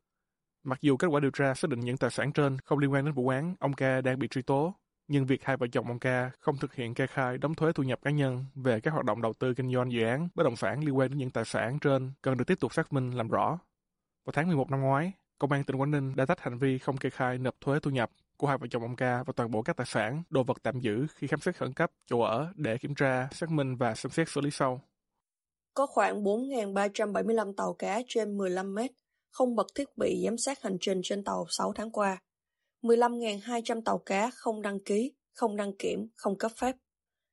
Mặc 0.63 0.81
dù 0.81 0.97
kết 0.97 1.07
quả 1.07 1.19
điều 1.19 1.31
tra 1.31 1.53
xác 1.53 1.69
định 1.69 1.79
những 1.79 1.97
tài 1.97 2.11
sản 2.11 2.33
trên 2.33 2.57
không 2.59 2.79
liên 2.79 2.93
quan 2.93 3.05
đến 3.05 3.13
vụ 3.13 3.27
án 3.27 3.55
ông 3.59 3.73
Ca 3.73 4.01
đang 4.01 4.19
bị 4.19 4.27
truy 4.27 4.41
tố, 4.41 4.73
nhưng 5.07 5.25
việc 5.25 5.43
hai 5.43 5.57
vợ 5.57 5.67
chồng 5.71 5.87
ông 5.87 5.99
Ca 5.99 6.31
không 6.39 6.57
thực 6.57 6.73
hiện 6.75 6.93
kê 6.93 7.07
khai 7.07 7.37
đóng 7.37 7.55
thuế 7.55 7.71
thu 7.73 7.83
nhập 7.83 7.99
cá 8.01 8.11
nhân 8.11 8.45
về 8.55 8.79
các 8.79 8.91
hoạt 8.93 9.05
động 9.05 9.21
đầu 9.21 9.33
tư 9.33 9.53
kinh 9.53 9.73
doanh 9.73 9.91
dự 9.91 10.03
án 10.03 10.29
bất 10.35 10.43
động 10.43 10.55
sản 10.55 10.83
liên 10.83 10.97
quan 10.97 11.09
đến 11.09 11.17
những 11.17 11.29
tài 11.29 11.45
sản 11.45 11.79
trên 11.79 12.11
cần 12.21 12.37
được 12.37 12.45
tiếp 12.47 12.59
tục 12.59 12.73
xác 12.73 12.93
minh 12.93 13.11
làm 13.11 13.27
rõ. 13.27 13.59
Vào 14.25 14.31
tháng 14.33 14.47
11 14.47 14.71
năm 14.71 14.81
ngoái, 14.81 15.11
Công 15.41 15.51
an 15.51 15.63
tỉnh 15.63 15.77
Quảng 15.77 15.91
Ninh 15.91 16.15
đã 16.15 16.25
tách 16.25 16.39
hành 16.39 16.57
vi 16.57 16.77
không 16.77 16.97
kê 16.97 17.09
khai 17.09 17.37
nộp 17.37 17.61
thuế 17.61 17.79
thu 17.79 17.91
nhập 17.91 18.11
của 18.37 18.47
hai 18.47 18.57
vợ 18.57 18.67
chồng 18.67 18.81
ông 18.81 18.95
Ca 18.95 19.23
và 19.23 19.33
toàn 19.35 19.51
bộ 19.51 19.61
các 19.61 19.77
tài 19.77 19.85
sản, 19.85 20.23
đồ 20.29 20.43
vật 20.43 20.57
tạm 20.63 20.79
giữ 20.79 21.07
khi 21.15 21.27
khám 21.27 21.39
xét 21.39 21.55
khẩn 21.55 21.73
cấp 21.73 21.91
chỗ 22.05 22.19
ở 22.21 22.53
để 22.55 22.77
kiểm 22.77 22.95
tra, 22.95 23.27
xác 23.31 23.51
minh 23.51 23.75
và 23.75 23.95
xem 23.95 24.09
xét 24.09 24.29
xử 24.29 24.41
lý 24.41 24.51
sau. 24.51 24.81
Có 25.73 25.85
khoảng 25.85 26.23
4.375 26.23 27.53
tàu 27.53 27.73
cá 27.73 28.01
trên 28.07 28.37
15 28.37 28.75
mét 28.75 28.91
không 29.31 29.55
bật 29.55 29.67
thiết 29.75 29.97
bị 29.97 30.21
giám 30.25 30.37
sát 30.37 30.61
hành 30.61 30.77
trình 30.81 31.01
trên 31.03 31.23
tàu 31.23 31.45
6 31.49 31.73
tháng 31.75 31.91
qua. 31.91 32.21
15.200 32.81 33.81
tàu 33.81 33.97
cá 33.97 34.31
không 34.33 34.61
đăng 34.61 34.79
ký, 34.83 35.13
không 35.33 35.55
đăng 35.55 35.77
kiểm, 35.77 36.07
không 36.15 36.37
cấp 36.37 36.51
phép. 36.55 36.75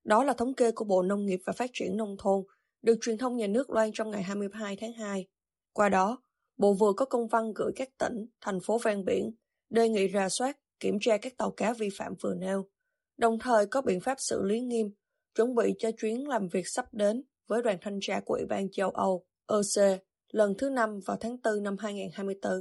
Đó 0.05 0.25
là 0.25 0.33
thống 0.33 0.55
kê 0.55 0.73
của 0.73 0.85
Bộ 0.85 1.03
Nông 1.03 1.27
nghiệp 1.27 1.41
và 1.47 1.53
Phát 1.53 1.71
triển 1.73 1.97
Nông 1.97 2.17
thôn, 2.19 2.45
được 2.83 2.99
truyền 3.03 3.19
thông 3.19 3.37
nhà 3.37 3.47
nước 3.47 3.71
loan 3.71 3.91
trong 3.95 4.11
ngày 4.11 4.23
22 4.23 4.77
tháng 4.81 4.93
2. 4.93 5.27
Qua 5.73 5.89
đó, 5.89 6.23
Bộ 6.57 6.73
vừa 6.73 6.93
có 6.97 7.05
công 7.05 7.29
văn 7.29 7.53
gửi 7.55 7.73
các 7.77 7.89
tỉnh, 7.99 8.27
thành 8.41 8.59
phố 8.61 8.79
ven 8.79 9.05
biển, 9.05 9.31
đề 9.71 9.89
nghị 9.89 10.09
ra 10.09 10.29
soát, 10.29 10.59
kiểm 10.81 10.99
tra 11.01 11.17
các 11.17 11.37
tàu 11.39 11.51
cá 11.51 11.73
vi 11.73 11.89
phạm 11.99 12.15
vừa 12.23 12.35
nêu, 12.35 12.69
đồng 13.17 13.39
thời 13.39 13.67
có 13.67 13.83
biện 13.83 14.01
pháp 14.01 14.15
xử 14.19 14.43
lý 14.43 14.61
nghiêm, 14.61 14.91
chuẩn 15.35 15.55
bị 15.55 15.75
cho 15.79 15.91
chuyến 15.99 16.29
làm 16.29 16.49
việc 16.49 16.65
sắp 16.69 16.87
đến 16.93 17.23
với 17.47 17.63
đoàn 17.63 17.79
thanh 17.81 17.99
tra 18.01 18.21
của 18.25 18.35
Ủy 18.35 18.47
ban 18.47 18.71
châu 18.71 18.91
Âu, 18.91 19.25
EC, 19.49 20.01
lần 20.33 20.55
thứ 20.59 20.71
năm 20.71 21.01
vào 21.07 21.17
tháng 21.21 21.37
4 21.45 21.63
năm 21.63 21.77
2024. 21.79 22.53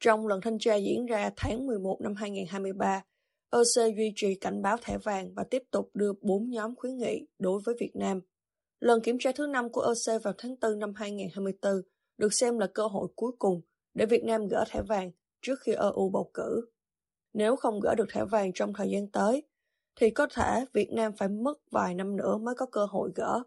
Trong 0.00 0.26
lần 0.26 0.40
thanh 0.40 0.58
tra 0.58 0.74
diễn 0.74 1.06
ra 1.06 1.30
tháng 1.36 1.66
11 1.66 2.00
năm 2.00 2.14
2023, 2.14 3.02
OC 3.56 3.96
duy 3.96 4.12
trì 4.16 4.34
cảnh 4.34 4.62
báo 4.62 4.76
thẻ 4.82 4.98
vàng 4.98 5.34
và 5.34 5.44
tiếp 5.50 5.62
tục 5.70 5.90
đưa 5.94 6.12
4 6.22 6.50
nhóm 6.50 6.74
khuyến 6.76 6.96
nghị 6.96 7.26
đối 7.38 7.60
với 7.64 7.74
Việt 7.80 7.92
Nam. 7.94 8.20
Lần 8.80 9.00
kiểm 9.02 9.16
tra 9.20 9.32
thứ 9.32 9.46
năm 9.46 9.72
của 9.72 9.80
OC 9.80 10.22
vào 10.22 10.34
tháng 10.38 10.54
4 10.62 10.78
năm 10.78 10.92
2024 10.94 11.72
được 12.18 12.34
xem 12.34 12.58
là 12.58 12.66
cơ 12.74 12.86
hội 12.86 13.08
cuối 13.16 13.32
cùng 13.38 13.60
để 13.94 14.06
Việt 14.06 14.24
Nam 14.24 14.48
gỡ 14.48 14.64
thẻ 14.70 14.82
vàng 14.82 15.10
trước 15.42 15.60
khi 15.60 15.72
EU 15.72 16.10
bầu 16.12 16.30
cử. 16.34 16.66
Nếu 17.32 17.56
không 17.56 17.80
gỡ 17.80 17.94
được 17.94 18.08
thẻ 18.12 18.24
vàng 18.24 18.50
trong 18.54 18.72
thời 18.72 18.90
gian 18.90 19.10
tới, 19.10 19.42
thì 20.00 20.10
có 20.10 20.26
thể 20.34 20.64
Việt 20.72 20.88
Nam 20.92 21.12
phải 21.18 21.28
mất 21.28 21.58
vài 21.70 21.94
năm 21.94 22.16
nữa 22.16 22.38
mới 22.38 22.54
có 22.54 22.66
cơ 22.66 22.86
hội 22.90 23.10
gỡ, 23.14 23.42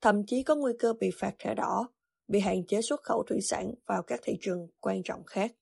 thậm 0.00 0.26
chí 0.26 0.42
có 0.42 0.54
nguy 0.54 0.72
cơ 0.78 0.92
bị 0.92 1.10
phạt 1.20 1.32
thẻ 1.38 1.54
đỏ 1.54 1.88
bị 2.28 2.40
hạn 2.40 2.66
chế 2.66 2.82
xuất 2.82 3.00
khẩu 3.02 3.24
thủy 3.28 3.38
sản 3.50 3.74
vào 3.86 4.02
các 4.02 4.20
thị 4.24 4.32
trường 4.40 4.66
quan 4.80 5.02
trọng 5.02 5.24
khác. 5.24 5.52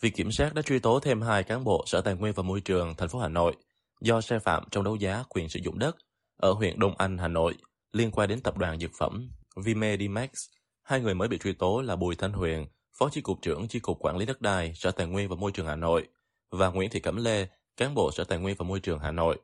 Viện 0.00 0.12
Kiểm 0.12 0.32
sát 0.32 0.54
đã 0.54 0.62
truy 0.62 0.78
tố 0.78 1.00
thêm 1.00 1.20
hai 1.20 1.42
cán 1.42 1.64
bộ 1.64 1.84
Sở 1.86 2.00
Tài 2.00 2.14
nguyên 2.14 2.32
và 2.32 2.42
Môi 2.42 2.60
trường 2.60 2.94
thành 2.96 3.08
phố 3.08 3.18
Hà 3.18 3.28
Nội 3.28 3.56
do 4.00 4.20
sai 4.20 4.38
phạm 4.38 4.64
trong 4.70 4.84
đấu 4.84 4.96
giá 4.96 5.24
quyền 5.28 5.48
sử 5.48 5.60
dụng 5.62 5.78
đất 5.78 5.96
ở 6.36 6.52
huyện 6.52 6.78
Đông 6.78 6.94
Anh, 6.98 7.18
Hà 7.18 7.28
Nội 7.28 7.54
liên 7.92 8.10
quan 8.10 8.28
đến 8.28 8.40
tập 8.40 8.58
đoàn 8.58 8.78
dược 8.78 8.90
phẩm 8.98 9.30
Vimedimax. 9.56 10.30
Hai 10.82 11.00
người 11.00 11.14
mới 11.14 11.28
bị 11.28 11.38
truy 11.38 11.52
tố 11.52 11.80
là 11.80 11.96
Bùi 11.96 12.14
Thanh 12.16 12.32
Huyền, 12.32 12.66
Phó 12.98 13.08
Chi 13.12 13.20
cục 13.20 13.42
trưởng 13.42 13.68
Chi 13.68 13.78
cục 13.78 13.98
Quản 14.00 14.16
lý 14.16 14.26
đất 14.26 14.40
đai 14.40 14.72
Sở 14.74 14.90
Tài 14.90 15.06
nguyên 15.06 15.28
và 15.28 15.36
Môi 15.36 15.52
trường 15.52 15.66
Hà 15.66 15.76
Nội 15.76 16.08
và 16.50 16.68
Nguyễn 16.68 16.90
Thị 16.90 17.00
Cẩm 17.00 17.16
Lê, 17.16 17.48
cán 17.76 17.94
bộ 17.94 18.10
Sở 18.12 18.24
Tài 18.24 18.38
nguyên 18.38 18.56
và 18.58 18.64
Môi 18.64 18.80
trường 18.80 18.98
Hà 18.98 19.10
Nội. 19.10 19.38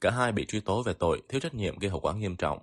Cả 0.00 0.10
hai 0.10 0.32
bị 0.32 0.46
truy 0.46 0.60
tố 0.60 0.82
về 0.82 0.94
tội 0.94 1.22
thiếu 1.28 1.40
trách 1.40 1.54
nhiệm 1.54 1.78
gây 1.78 1.90
hậu 1.90 2.00
quả 2.00 2.14
nghiêm 2.14 2.36
trọng. 2.36 2.58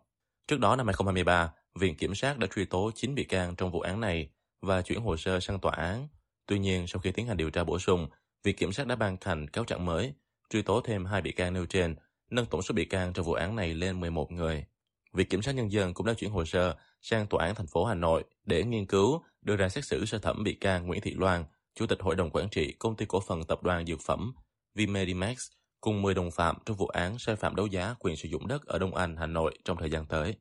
Trước 0.48 0.60
đó 0.60 0.75
năm 0.75 0.88
2023, 0.88 1.53
Viện 1.75 1.95
Kiểm 1.95 2.15
sát 2.15 2.38
đã 2.38 2.47
truy 2.55 2.65
tố 2.65 2.91
9 2.95 3.15
bị 3.15 3.23
can 3.23 3.55
trong 3.55 3.71
vụ 3.71 3.79
án 3.79 3.99
này 3.99 4.29
và 4.61 4.81
chuyển 4.81 5.01
hồ 5.01 5.17
sơ 5.17 5.39
sang 5.39 5.59
tòa 5.59 5.71
án. 5.71 6.07
Tuy 6.45 6.59
nhiên, 6.59 6.88
sau 6.88 6.99
khi 6.99 7.11
tiến 7.11 7.27
hành 7.27 7.38
điều 7.38 7.49
tra 7.49 7.63
bổ 7.63 7.79
sung, 7.79 8.07
Viện 8.43 8.55
Kiểm 8.55 8.71
sát 8.71 8.88
đã 8.88 8.95
ban 8.95 9.17
hành 9.21 9.47
cáo 9.47 9.63
trạng 9.63 9.85
mới 9.85 10.13
truy 10.49 10.61
tố 10.61 10.81
thêm 10.81 11.05
hai 11.05 11.21
bị 11.21 11.31
can 11.31 11.53
nêu 11.53 11.65
trên, 11.65 11.95
nâng 12.29 12.45
tổng 12.45 12.61
số 12.61 12.73
bị 12.73 12.85
can 12.85 13.13
trong 13.13 13.25
vụ 13.25 13.33
án 13.33 13.55
này 13.55 13.73
lên 13.73 13.99
11 13.99 14.31
người. 14.31 14.65
Viện 15.13 15.27
Kiểm 15.29 15.41
sát 15.41 15.51
Nhân 15.51 15.71
dân 15.71 15.93
cũng 15.93 16.05
đã 16.05 16.13
chuyển 16.13 16.31
hồ 16.31 16.45
sơ 16.45 16.75
sang 17.01 17.27
Tòa 17.27 17.45
án 17.45 17.55
thành 17.55 17.67
phố 17.67 17.85
Hà 17.85 17.95
Nội 17.95 18.23
để 18.45 18.63
nghiên 18.63 18.85
cứu 18.85 19.23
đưa 19.41 19.55
ra 19.55 19.69
xét 19.69 19.85
xử 19.85 20.05
sơ 20.05 20.17
thẩm 20.17 20.43
bị 20.43 20.53
can 20.53 20.88
Nguyễn 20.88 21.01
Thị 21.01 21.13
Loan, 21.13 21.45
Chủ 21.75 21.88
tịch 21.88 21.99
Hội 22.01 22.15
đồng 22.15 22.29
Quản 22.29 22.49
trị 22.49 22.73
Công 22.79 22.95
ty 22.95 23.05
Cổ 23.05 23.19
phần 23.19 23.43
Tập 23.43 23.63
đoàn 23.63 23.85
Dược 23.85 23.99
phẩm 24.01 24.33
Vimedimax 24.75 25.38
cùng 25.81 26.01
10 26.01 26.13
đồng 26.13 26.31
phạm 26.31 26.57
trong 26.65 26.77
vụ 26.77 26.88
án 26.88 27.19
sai 27.19 27.35
phạm 27.35 27.55
đấu 27.55 27.67
giá 27.67 27.95
quyền 27.99 28.15
sử 28.15 28.29
dụng 28.29 28.47
đất 28.47 28.65
ở 28.65 28.79
Đông 28.79 28.95
Anh, 28.95 29.15
Hà 29.15 29.25
Nội 29.25 29.57
trong 29.65 29.77
thời 29.77 29.89
gian 29.89 30.05
tới. 30.05 30.35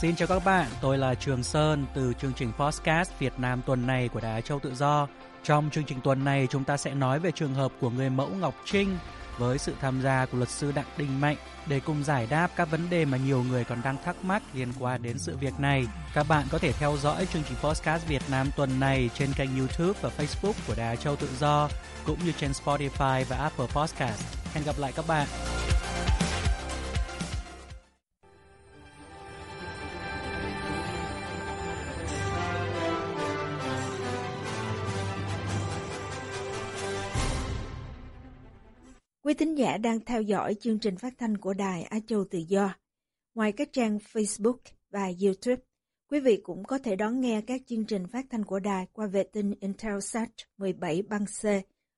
Xin 0.00 0.16
chào 0.16 0.28
các 0.28 0.44
bạn, 0.44 0.66
tôi 0.80 0.98
là 0.98 1.14
Trường 1.14 1.42
Sơn 1.42 1.86
từ 1.94 2.12
chương 2.20 2.32
trình 2.32 2.52
Podcast 2.58 3.10
Việt 3.18 3.32
Nam 3.38 3.62
tuần 3.66 3.86
này 3.86 4.08
của 4.08 4.20
Đài 4.20 4.42
Châu 4.42 4.58
Tự 4.58 4.74
Do. 4.74 5.08
Trong 5.44 5.70
chương 5.70 5.84
trình 5.84 6.00
tuần 6.00 6.24
này 6.24 6.46
chúng 6.50 6.64
ta 6.64 6.76
sẽ 6.76 6.94
nói 6.94 7.18
về 7.18 7.30
trường 7.30 7.54
hợp 7.54 7.72
của 7.80 7.90
người 7.90 8.10
mẫu 8.10 8.28
Ngọc 8.28 8.54
Trinh 8.64 8.98
với 9.38 9.58
sự 9.58 9.74
tham 9.80 10.02
gia 10.02 10.26
của 10.26 10.38
luật 10.38 10.48
sư 10.48 10.72
Đặng 10.72 10.86
Đình 10.96 11.20
Mạnh 11.20 11.36
để 11.66 11.80
cùng 11.80 12.04
giải 12.04 12.26
đáp 12.30 12.50
các 12.56 12.70
vấn 12.70 12.90
đề 12.90 13.04
mà 13.04 13.16
nhiều 13.16 13.42
người 13.42 13.64
còn 13.64 13.82
đang 13.84 13.96
thắc 14.04 14.24
mắc 14.24 14.42
liên 14.54 14.68
quan 14.78 15.02
đến 15.02 15.18
sự 15.18 15.36
việc 15.36 15.60
này. 15.60 15.86
Các 16.14 16.26
bạn 16.28 16.46
có 16.50 16.58
thể 16.58 16.72
theo 16.72 16.96
dõi 16.96 17.26
chương 17.26 17.42
trình 17.48 17.58
Podcast 17.62 18.06
Việt 18.06 18.22
Nam 18.30 18.50
tuần 18.56 18.80
này 18.80 19.10
trên 19.14 19.32
kênh 19.32 19.58
YouTube 19.58 19.98
và 20.02 20.10
Facebook 20.18 20.54
của 20.66 20.74
Đài 20.76 20.96
Châu 20.96 21.16
Tự 21.16 21.28
Do 21.40 21.68
cũng 22.06 22.18
như 22.24 22.32
trên 22.32 22.50
Spotify 22.50 23.24
và 23.28 23.36
Apple 23.36 23.66
Podcast. 23.66 24.22
Hẹn 24.54 24.64
gặp 24.64 24.74
lại 24.78 24.92
các 24.96 25.06
bạn. 25.08 25.26
Giả 39.60 39.78
đang 39.78 40.00
theo 40.00 40.22
dõi 40.22 40.54
chương 40.60 40.78
trình 40.78 40.96
phát 40.96 41.14
thanh 41.18 41.38
của 41.38 41.54
Đài 41.54 41.82
Á 41.82 41.98
Châu 42.06 42.24
Tự 42.24 42.38
Do. 42.38 42.74
Ngoài 43.34 43.52
các 43.52 43.72
trang 43.72 43.98
Facebook 44.12 44.56
và 44.90 45.10
YouTube, 45.22 45.62
quý 46.10 46.20
vị 46.20 46.40
cũng 46.42 46.64
có 46.64 46.78
thể 46.78 46.96
đón 46.96 47.20
nghe 47.20 47.40
các 47.46 47.62
chương 47.66 47.84
trình 47.84 48.06
phát 48.06 48.26
thanh 48.30 48.44
của 48.44 48.60
đài 48.60 48.86
qua 48.92 49.06
vệ 49.06 49.22
tinh 49.22 49.54
Intelsat 49.60 50.28
17 50.58 51.02
băng 51.02 51.24
C 51.26 51.46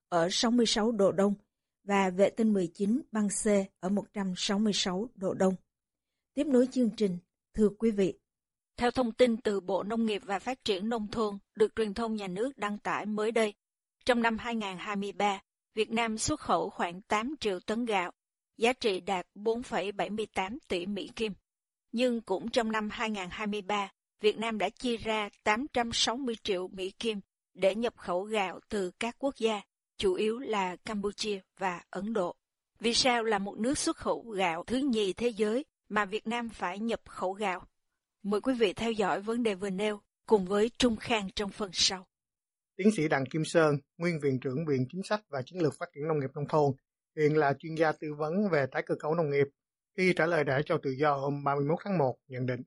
ở 0.08 0.28
66 0.30 0.92
độ 0.92 1.12
Đông 1.12 1.34
và 1.84 2.10
vệ 2.10 2.30
tinh 2.30 2.52
19 2.52 3.00
băng 3.12 3.28
C 3.28 3.46
ở 3.80 3.88
166 3.88 5.08
độ 5.14 5.34
Đông. 5.34 5.54
Tiếp 6.34 6.46
nối 6.46 6.66
chương 6.70 6.90
trình, 6.96 7.18
thưa 7.54 7.68
quý 7.68 7.90
vị. 7.90 8.18
Theo 8.76 8.90
thông 8.90 9.12
tin 9.12 9.36
từ 9.36 9.60
Bộ 9.60 9.82
Nông 9.82 10.06
nghiệp 10.06 10.22
và 10.24 10.38
Phát 10.38 10.64
triển 10.64 10.88
Nông 10.88 11.06
thôn 11.06 11.38
được 11.54 11.72
truyền 11.76 11.94
thông 11.94 12.16
nhà 12.16 12.28
nước 12.28 12.58
đăng 12.58 12.78
tải 12.78 13.06
mới 13.06 13.32
đây, 13.32 13.54
trong 14.04 14.22
năm 14.22 14.38
2023, 14.38 15.40
Việt 15.74 15.90
Nam 15.90 16.18
xuất 16.18 16.40
khẩu 16.40 16.70
khoảng 16.70 17.02
8 17.02 17.34
triệu 17.40 17.60
tấn 17.60 17.84
gạo, 17.84 18.12
giá 18.56 18.72
trị 18.72 19.00
đạt 19.00 19.26
4,78 19.34 20.58
tỷ 20.68 20.86
Mỹ 20.86 21.10
Kim. 21.16 21.32
Nhưng 21.92 22.20
cũng 22.20 22.50
trong 22.50 22.72
năm 22.72 22.88
2023, 22.90 23.90
Việt 24.20 24.38
Nam 24.38 24.58
đã 24.58 24.68
chi 24.68 24.96
ra 24.96 25.28
860 25.44 26.36
triệu 26.42 26.68
Mỹ 26.68 26.90
Kim 26.90 27.20
để 27.54 27.74
nhập 27.74 27.94
khẩu 27.96 28.22
gạo 28.22 28.60
từ 28.68 28.90
các 28.90 29.16
quốc 29.18 29.36
gia, 29.38 29.60
chủ 29.98 30.14
yếu 30.14 30.38
là 30.38 30.76
Campuchia 30.76 31.40
và 31.58 31.82
Ấn 31.90 32.12
Độ. 32.12 32.34
Vì 32.80 32.94
sao 32.94 33.24
là 33.24 33.38
một 33.38 33.58
nước 33.58 33.78
xuất 33.78 33.96
khẩu 33.96 34.20
gạo 34.20 34.64
thứ 34.66 34.76
nhì 34.76 35.12
thế 35.12 35.28
giới 35.28 35.64
mà 35.88 36.04
Việt 36.04 36.26
Nam 36.26 36.48
phải 36.48 36.78
nhập 36.78 37.00
khẩu 37.08 37.32
gạo? 37.32 37.66
Mời 38.22 38.40
quý 38.40 38.54
vị 38.54 38.72
theo 38.72 38.92
dõi 38.92 39.20
vấn 39.20 39.42
đề 39.42 39.54
vừa 39.54 39.70
nêu 39.70 40.00
cùng 40.26 40.44
với 40.44 40.70
Trung 40.78 40.96
Khang 40.96 41.28
trong 41.36 41.50
phần 41.50 41.70
sau. 41.72 42.06
Tiến 42.76 42.90
sĩ 42.96 43.08
Đặng 43.08 43.24
Kim 43.26 43.44
Sơn, 43.44 43.76
nguyên 43.98 44.20
viện 44.22 44.40
trưởng 44.40 44.66
Viện 44.66 44.86
Chính 44.92 45.02
sách 45.02 45.20
và 45.28 45.42
Chiến 45.42 45.62
lược 45.62 45.72
Phát 45.80 45.86
triển 45.94 46.08
Nông 46.08 46.20
nghiệp 46.20 46.30
Nông 46.34 46.48
thôn, 46.48 46.72
hiện 47.16 47.36
là 47.36 47.52
chuyên 47.58 47.74
gia 47.74 47.92
tư 47.92 48.14
vấn 48.18 48.48
về 48.52 48.66
tái 48.72 48.82
cơ 48.86 48.94
cấu 48.94 49.14
nông 49.14 49.30
nghiệp, 49.30 49.46
khi 49.96 50.12
trả 50.16 50.26
lời 50.26 50.44
Đài 50.44 50.62
cho 50.66 50.78
tự 50.82 50.90
do 50.90 51.14
hôm 51.14 51.44
31 51.44 51.78
tháng 51.84 51.98
1 51.98 52.16
nhận 52.28 52.46
định. 52.46 52.62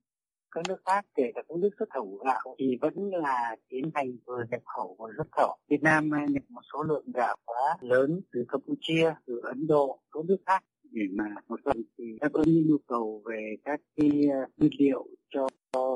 Các 0.52 0.62
nước 0.68 0.78
khác 0.86 1.06
kể 1.16 1.24
cả 1.36 1.42
các 1.50 1.58
nước 1.58 1.70
xuất 1.80 1.90
khẩu 1.94 2.20
gạo 2.26 2.56
thì 2.60 2.78
vẫn 2.82 2.94
là 3.14 3.56
tiến 3.70 3.92
hành 3.94 4.18
vừa 4.26 4.44
nhập 4.52 4.62
khẩu 4.76 4.96
vừa 5.00 5.10
xuất 5.18 5.28
khẩu. 5.32 5.58
Việt 5.70 5.82
Nam 5.82 6.10
nhập 6.30 6.44
một 6.50 6.62
số 6.74 6.84
lượng 6.84 7.06
gạo 7.14 7.36
quá 7.46 7.78
lớn 7.82 8.22
từ 8.34 8.46
Campuchia, 8.48 9.14
từ 9.28 9.40
Ấn 9.44 9.68
Độ, 9.68 10.00
các 10.12 10.26
nước 10.26 10.38
khác 10.46 10.64
để 10.92 11.02
mà 11.12 11.26
một 11.48 11.60
phần 11.66 11.84
thì 11.98 12.04
đáp 12.22 12.34
ứng 12.34 12.68
nhu 12.68 12.78
cầu 12.88 13.24
về 13.26 13.56
các 13.66 13.82
cái 13.96 14.10
nguyên 14.58 14.72
liệu 14.80 15.08
cho, 15.30 15.48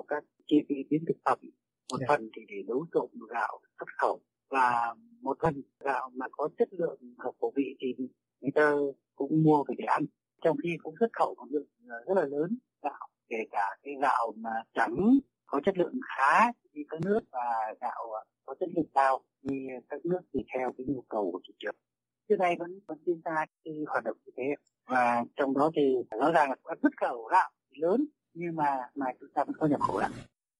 các 0.08 0.24
chi 0.48 0.58
phí 0.70 0.75
biến 0.89 1.04
thực 1.08 1.18
phẩm 1.25 1.39
một 1.92 2.00
yeah. 2.00 2.10
Dạ. 2.10 2.16
phần 2.16 2.30
thì 2.36 2.42
để 2.48 2.56
đấu 2.68 2.86
trộn 2.94 3.10
gạo 3.30 3.60
xuất 3.79 3.89
khẩu 3.98 4.19
và 4.50 4.95
một 5.21 5.38
phần 5.41 5.62
gạo 5.79 6.12
mà 6.15 6.25
có 6.31 6.50
chất 6.57 6.69
lượng 6.71 7.00
hợp 7.17 7.31
khẩu 7.41 7.53
vị 7.55 7.75
thì 7.79 7.95
người 8.41 8.51
ta 8.55 8.71
cũng 9.15 9.43
mua 9.43 9.63
về 9.67 9.75
để 9.77 9.86
ăn. 9.86 10.05
Trong 10.41 10.57
khi 10.63 10.77
cũng 10.83 10.95
xuất 11.00 11.09
khẩu 11.13 11.36
một 11.38 11.45
lượng 11.50 11.67
ờ, 11.89 12.03
rất 12.07 12.13
là 12.17 12.25
lớn 12.25 12.57
gạo, 12.83 13.07
kể 13.29 13.38
cả 13.51 13.77
cái 13.83 13.93
gạo 14.01 14.33
mà 14.38 14.50
trắng 14.74 15.19
có 15.48 15.62
chất 15.65 15.77
lượng 15.77 16.00
khá 16.17 16.51
như 16.74 16.81
các 16.89 17.01
nước 17.01 17.19
và 17.31 17.75
gạo 17.81 18.12
ờ, 18.12 18.24
có 18.45 18.55
chất 18.59 18.69
lượng 18.75 18.89
cao 18.93 19.21
như 19.41 19.67
các 19.89 20.05
nước 20.05 20.19
tùy 20.33 20.43
theo 20.53 20.74
cái 20.77 20.86
nhu 20.88 21.03
cầu 21.09 21.31
của 21.31 21.39
thị 21.48 21.53
trường. 21.59 21.75
Trước 22.29 22.39
nay 22.39 22.55
vẫn 22.59 22.79
vẫn 22.88 22.98
diễn 23.05 23.21
ra 23.25 23.45
cái 23.65 23.74
hoạt 23.88 24.03
động 24.03 24.17
như 24.25 24.31
thế. 24.38 24.43
Và 24.88 25.24
trong 25.36 25.57
đó 25.57 25.71
thì 25.75 25.81
rõ 26.19 26.31
ràng 26.31 26.50
là 26.50 26.75
xuất 26.81 26.93
khẩu 27.01 27.24
gạo 27.24 27.50
lớn, 27.71 28.05
nhưng 28.33 28.55
mà 28.55 28.77
mà 28.95 29.05
chúng 29.19 29.29
ta 29.33 29.43
vẫn 29.43 29.55
có 29.59 29.67
nhập 29.67 29.79
khẩu 29.81 29.98
gạo. 29.98 30.09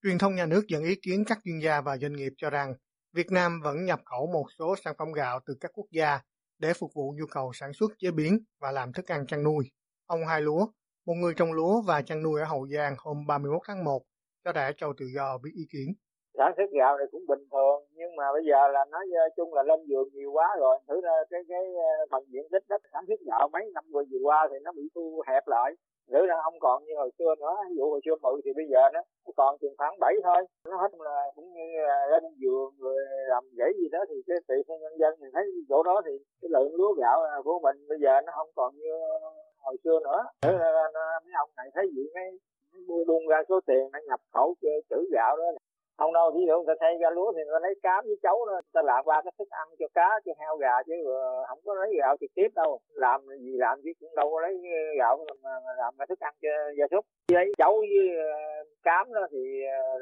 Truyền 0.03 0.17
thông 0.17 0.35
nhà 0.35 0.45
nước 0.45 0.61
dẫn 0.67 0.83
ý 0.83 0.95
kiến 1.01 1.23
các 1.27 1.39
chuyên 1.43 1.59
gia 1.59 1.81
và 1.81 1.97
doanh 1.97 2.13
nghiệp 2.13 2.33
cho 2.38 2.49
rằng 2.49 2.73
Việt 3.13 3.31
Nam 3.31 3.61
vẫn 3.63 3.85
nhập 3.85 3.99
khẩu 4.05 4.27
một 4.27 4.45
số 4.59 4.75
sản 4.83 4.93
phẩm 4.97 5.11
gạo 5.11 5.39
từ 5.45 5.53
các 5.61 5.71
quốc 5.73 5.87
gia 5.91 6.19
để 6.59 6.73
phục 6.79 6.89
vụ 6.95 7.13
nhu 7.17 7.25
cầu 7.31 7.51
sản 7.53 7.73
xuất 7.73 7.91
chế 7.97 8.11
biến 8.11 8.39
và 8.61 8.71
làm 8.71 8.93
thức 8.93 9.07
ăn 9.07 9.27
chăn 9.27 9.43
nuôi. 9.43 9.63
Ông 10.07 10.19
Hai 10.27 10.41
Lúa, 10.41 10.65
một 11.05 11.13
người 11.21 11.33
trồng 11.37 11.53
lúa 11.53 11.81
và 11.87 12.01
chăn 12.01 12.23
nuôi 12.23 12.39
ở 12.41 12.45
Hậu 12.45 12.67
Giang 12.67 12.95
hôm 12.97 13.17
31 13.27 13.61
tháng 13.67 13.83
1, 13.83 14.01
cho 14.43 14.51
Đài 14.51 14.73
Châu 14.77 14.93
Tự 14.97 15.05
Do 15.15 15.37
biết 15.43 15.51
ý 15.55 15.63
kiến. 15.73 15.89
Sản 16.37 16.51
xuất 16.57 16.69
gạo 16.79 16.97
này 16.97 17.07
cũng 17.11 17.25
bình 17.27 17.43
thường, 17.51 17.79
nhưng 17.91 18.15
mà 18.15 18.23
bây 18.33 18.43
giờ 18.49 18.67
là 18.73 18.85
nói 18.91 19.05
ờ, 19.23 19.29
chung 19.37 19.53
là 19.53 19.63
lên 19.63 19.79
vườn 19.89 20.09
nhiều 20.13 20.31
quá 20.31 20.47
rồi. 20.59 20.79
Thử 20.87 21.01
ra 21.03 21.11
cái 21.29 21.41
cái 21.49 21.63
ờ, 21.75 22.05
phần 22.11 22.23
diện 22.27 22.45
tích 22.51 22.63
đất 22.69 22.81
sản 22.93 23.03
xuất 23.07 23.19
gạo 23.27 23.49
mấy 23.53 23.63
năm 23.73 23.83
vừa 23.93 24.03
qua 24.23 24.47
thì 24.51 24.57
nó 24.63 24.71
bị 24.71 24.83
thu 24.95 25.21
hẹp 25.27 25.47
lại 25.47 25.71
nữ 26.11 26.25
là 26.25 26.35
không 26.43 26.59
còn 26.59 26.83
như 26.85 26.93
hồi 26.97 27.11
xưa 27.19 27.31
nữa, 27.39 27.55
ví 27.69 27.75
dụ 27.77 27.85
hồi 27.89 28.01
xưa 28.05 28.15
mự 28.21 28.33
thì 28.45 28.51
bây 28.59 28.65
giờ 28.71 28.81
nó 28.93 29.01
còn 29.35 29.57
chừng 29.61 29.75
khoảng 29.77 29.99
bảy 29.99 30.13
thôi. 30.23 30.41
Nó 30.69 30.77
hết 30.81 30.91
là 30.99 31.17
cũng 31.35 31.53
như 31.53 31.65
lên 32.11 32.23
giường 32.41 32.71
rồi 32.79 32.97
làm 33.31 33.43
gãy 33.57 33.71
gì 33.79 33.87
đó 33.91 33.99
thì 34.09 34.15
cái 34.27 34.37
tùy 34.47 34.57
theo 34.67 34.77
nhân 34.77 34.93
dân 35.01 35.13
thì 35.19 35.27
thấy 35.33 35.43
chỗ 35.69 35.83
đó 35.83 36.01
thì 36.05 36.11
cái 36.41 36.49
lượng 36.53 36.75
lúa 36.75 36.93
gạo 37.01 37.17
của 37.43 37.59
mình 37.63 37.77
bây 37.89 37.97
giờ 38.03 38.21
nó 38.25 38.31
không 38.35 38.49
còn 38.55 38.75
như 38.75 38.91
hồi 39.65 39.75
xưa 39.83 39.99
nữa. 40.03 40.21
Để 40.41 40.49
mấy 41.25 41.33
ông 41.43 41.49
này 41.57 41.67
thấy 41.75 41.85
gì 41.95 42.03
mấy 42.15 42.27
buông 43.07 43.27
ra 43.27 43.37
số 43.49 43.59
tiền 43.67 43.83
nó 43.93 43.99
nhập 44.07 44.19
khẩu 44.33 44.55
chữ 44.89 45.09
gạo 45.11 45.37
đó 45.37 45.45
không 46.00 46.13
đâu 46.13 46.27
ví 46.36 46.44
dụ 46.48 46.56
người 46.58 46.70
ta 46.72 46.75
thay 46.82 46.94
ra 47.01 47.10
lúa 47.15 47.29
thì 47.36 47.41
người 47.46 47.56
ta 47.56 47.62
lấy 47.65 47.75
cám 47.86 48.00
với 48.10 48.18
chấu 48.25 48.38
đó 48.46 48.51
người 48.53 48.75
ta 48.77 48.82
làm 48.91 49.01
qua 49.08 49.22
cái 49.25 49.34
thức 49.39 49.50
ăn 49.50 49.68
cho 49.79 49.88
cá 49.98 50.10
cho 50.25 50.32
heo 50.39 50.58
gà 50.58 50.75
chứ 50.88 50.94
không 51.48 51.60
có 51.65 51.74
lấy 51.75 51.89
gạo 52.00 52.15
trực 52.22 52.32
tiếp 52.36 52.50
đâu. 52.56 52.79
Làm 53.06 53.22
gì 53.44 53.51
làm 53.63 53.75
chứ 53.84 53.91
cũng 54.00 54.15
đâu 54.15 54.27
có 54.34 54.41
lấy 54.41 54.53
gạo 55.00 55.25
mà 55.44 55.50
làm 55.77 55.94
cái 55.98 56.08
thức 56.10 56.20
ăn 56.20 56.34
cho 56.41 56.53
gia 56.77 56.86
súc. 56.91 57.06
Lấy 57.27 57.46
chấu 57.58 57.74
với 57.79 58.06
ờ, 58.18 58.29
cám 58.84 59.13
đó 59.13 59.27
thì 59.32 59.44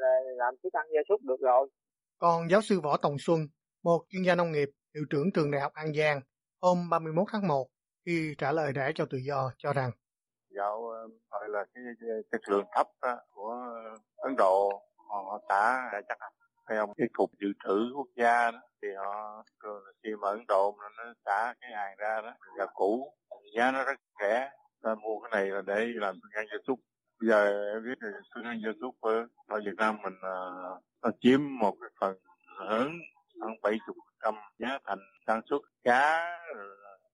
ờ, 0.00 0.08
làm 0.36 0.54
thức 0.62 0.72
ăn 0.72 0.86
gia 0.94 1.00
súc 1.08 1.20
được 1.22 1.40
rồi. 1.40 1.68
Còn 2.18 2.50
giáo 2.50 2.60
sư 2.60 2.80
võ 2.82 2.96
tòng 2.96 3.16
xuân 3.18 3.40
một 3.84 4.00
chuyên 4.08 4.22
gia 4.22 4.34
nông 4.34 4.52
nghiệp 4.52 4.68
hiệu 4.94 5.04
trưởng 5.10 5.32
trường 5.34 5.50
đại 5.50 5.60
học 5.60 5.72
an 5.74 5.92
giang 5.94 6.20
hôm 6.62 6.90
31 6.90 7.28
tháng 7.32 7.48
1 7.48 7.66
khi 8.06 8.34
trả 8.38 8.52
lời 8.52 8.72
để 8.74 8.92
cho 8.94 9.04
tự 9.10 9.18
do 9.18 9.52
cho 9.58 9.72
rằng 9.72 9.90
gạo 10.50 10.82
gọi 11.30 11.48
là 11.48 11.64
cái 11.74 11.84
chất 12.32 12.40
lượng 12.48 12.64
thấp 12.74 12.86
của 13.30 13.56
Ấn 14.16 14.36
Độ 14.36 14.87
Ờ, 15.08 15.18
họ 15.18 15.40
tả 15.48 15.88
đại 15.92 16.02
chắc 16.08 16.18
hay 16.66 16.78
không 16.78 16.94
cái 16.96 17.08
cục 17.12 17.30
dự 17.40 17.48
trữ 17.64 17.92
quốc 17.96 18.08
gia 18.16 18.50
đó 18.50 18.58
thì 18.82 18.88
họ 18.96 19.44
thường 19.62 19.82
khi 20.02 20.10
mà 20.20 20.28
Ấn 20.28 20.44
Độ 20.48 20.76
nó 20.96 21.12
xả 21.24 21.54
cái 21.60 21.70
hàng 21.72 21.96
ra 21.98 22.20
đó 22.20 22.34
gà 22.58 22.66
cũ 22.74 23.14
giá 23.56 23.70
nó 23.70 23.84
rất 23.84 24.00
rẻ. 24.20 24.50
Ta 24.82 24.94
mua 24.94 25.20
cái 25.20 25.30
này 25.30 25.50
là 25.50 25.62
để 25.66 25.86
làm 25.94 26.14
thức 26.14 26.28
ăn 26.32 26.46
gia 26.50 26.58
súc. 26.66 26.78
Bây 27.20 27.28
giờ 27.28 27.70
em 27.72 27.84
biết 27.84 27.98
là 28.00 28.20
thức 28.34 28.42
ăn 28.44 28.60
gia 28.64 28.70
súc 28.80 28.94
ở, 29.00 29.26
ở 29.46 29.60
Việt 29.64 29.76
Nam 29.76 29.96
mình 30.02 30.14
uh, 30.14 30.82
nó 31.02 31.10
chiếm 31.20 31.40
một 31.60 31.74
cái 31.80 31.90
phần 32.00 32.16
lớn 32.60 32.92
khoảng 33.40 33.60
bảy 33.62 33.78
chục 33.86 33.96
trăm 34.24 34.34
giá 34.58 34.78
thành 34.84 34.98
sản 35.26 35.40
xuất 35.50 35.62
cá 35.84 36.38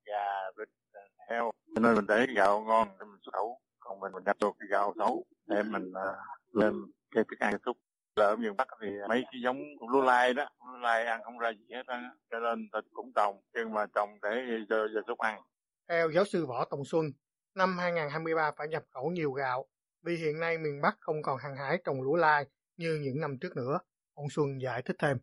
gà 0.05 0.51
vịt 0.59 0.69
ờ, 0.93 1.01
heo. 1.31 1.53
Cho 1.75 1.81
nên 1.81 1.95
mình 1.95 2.07
để 2.09 2.27
gạo 2.37 2.61
ngon 2.61 2.89
để 3.01 3.05
mình 3.07 3.21
xuất 3.25 3.33
khẩu. 3.35 3.61
Còn 3.81 4.01
mình 4.01 4.13
mình 4.13 4.25
đặt 4.25 4.37
được 4.41 4.53
cái 4.59 4.69
gạo 4.71 4.95
xấu 4.99 5.25
để 5.47 5.63
mình 5.63 5.91
uh, 5.91 6.17
lên 6.53 6.75
thức 7.23 7.39
ăn 7.39 7.53
gia 7.53 7.59
súc 7.65 7.77
là 8.17 8.27
ở 8.27 8.37
miền 8.37 8.57
Bắc 8.57 8.69
thì 8.81 8.89
mấy 9.09 9.25
cái 9.33 9.41
giống 9.45 9.63
lúa 9.93 10.03
lai 10.03 10.35
đó 10.35 10.49
lúa 10.73 10.79
lai 10.79 11.07
ăn 11.07 11.23
không 11.25 11.39
ra 11.39 11.51
gì 11.51 11.65
hết 11.75 11.87
á 11.87 12.11
cho 12.31 12.41
nên 12.41 12.69
thịt 12.73 12.85
cũng 12.93 13.13
trồng 13.15 13.41
nhưng 13.55 13.73
mà 13.73 13.87
trồng 13.95 14.19
để 14.23 14.43
cho 14.69 14.89
gia 14.95 15.01
súc 15.07 15.19
ăn 15.19 15.43
theo 15.89 16.11
giáo 16.11 16.25
sư 16.25 16.47
Võ 16.47 16.65
Tòng 16.65 16.85
Xuân 16.85 17.07
năm 17.55 17.79
2023 17.79 18.51
phải 18.57 18.69
nhập 18.69 18.83
khẩu 18.91 19.11
nhiều 19.11 19.33
gạo 19.33 19.67
vì 20.05 20.17
hiện 20.17 20.41
nay 20.41 20.59
miền 20.59 20.81
Bắc 20.83 20.97
không 21.01 21.23
còn 21.23 21.39
hàng 21.39 21.57
hải 21.57 21.79
trồng 21.85 22.03
lúa 22.03 22.17
lai 22.17 22.47
như 22.77 22.99
những 23.03 23.21
năm 23.21 23.39
trước 23.41 23.57
nữa. 23.57 23.79
Ông 24.15 24.27
Xuân 24.31 24.61
giải 24.63 24.83
thích 24.83 24.97
thêm. 24.99 25.19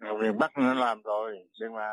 Ở 0.00 0.14
miền 0.14 0.38
Bắc 0.38 0.58
nó 0.58 0.74
làm 0.74 1.02
rồi, 1.02 1.38
nhưng 1.60 1.74
mà 1.74 1.88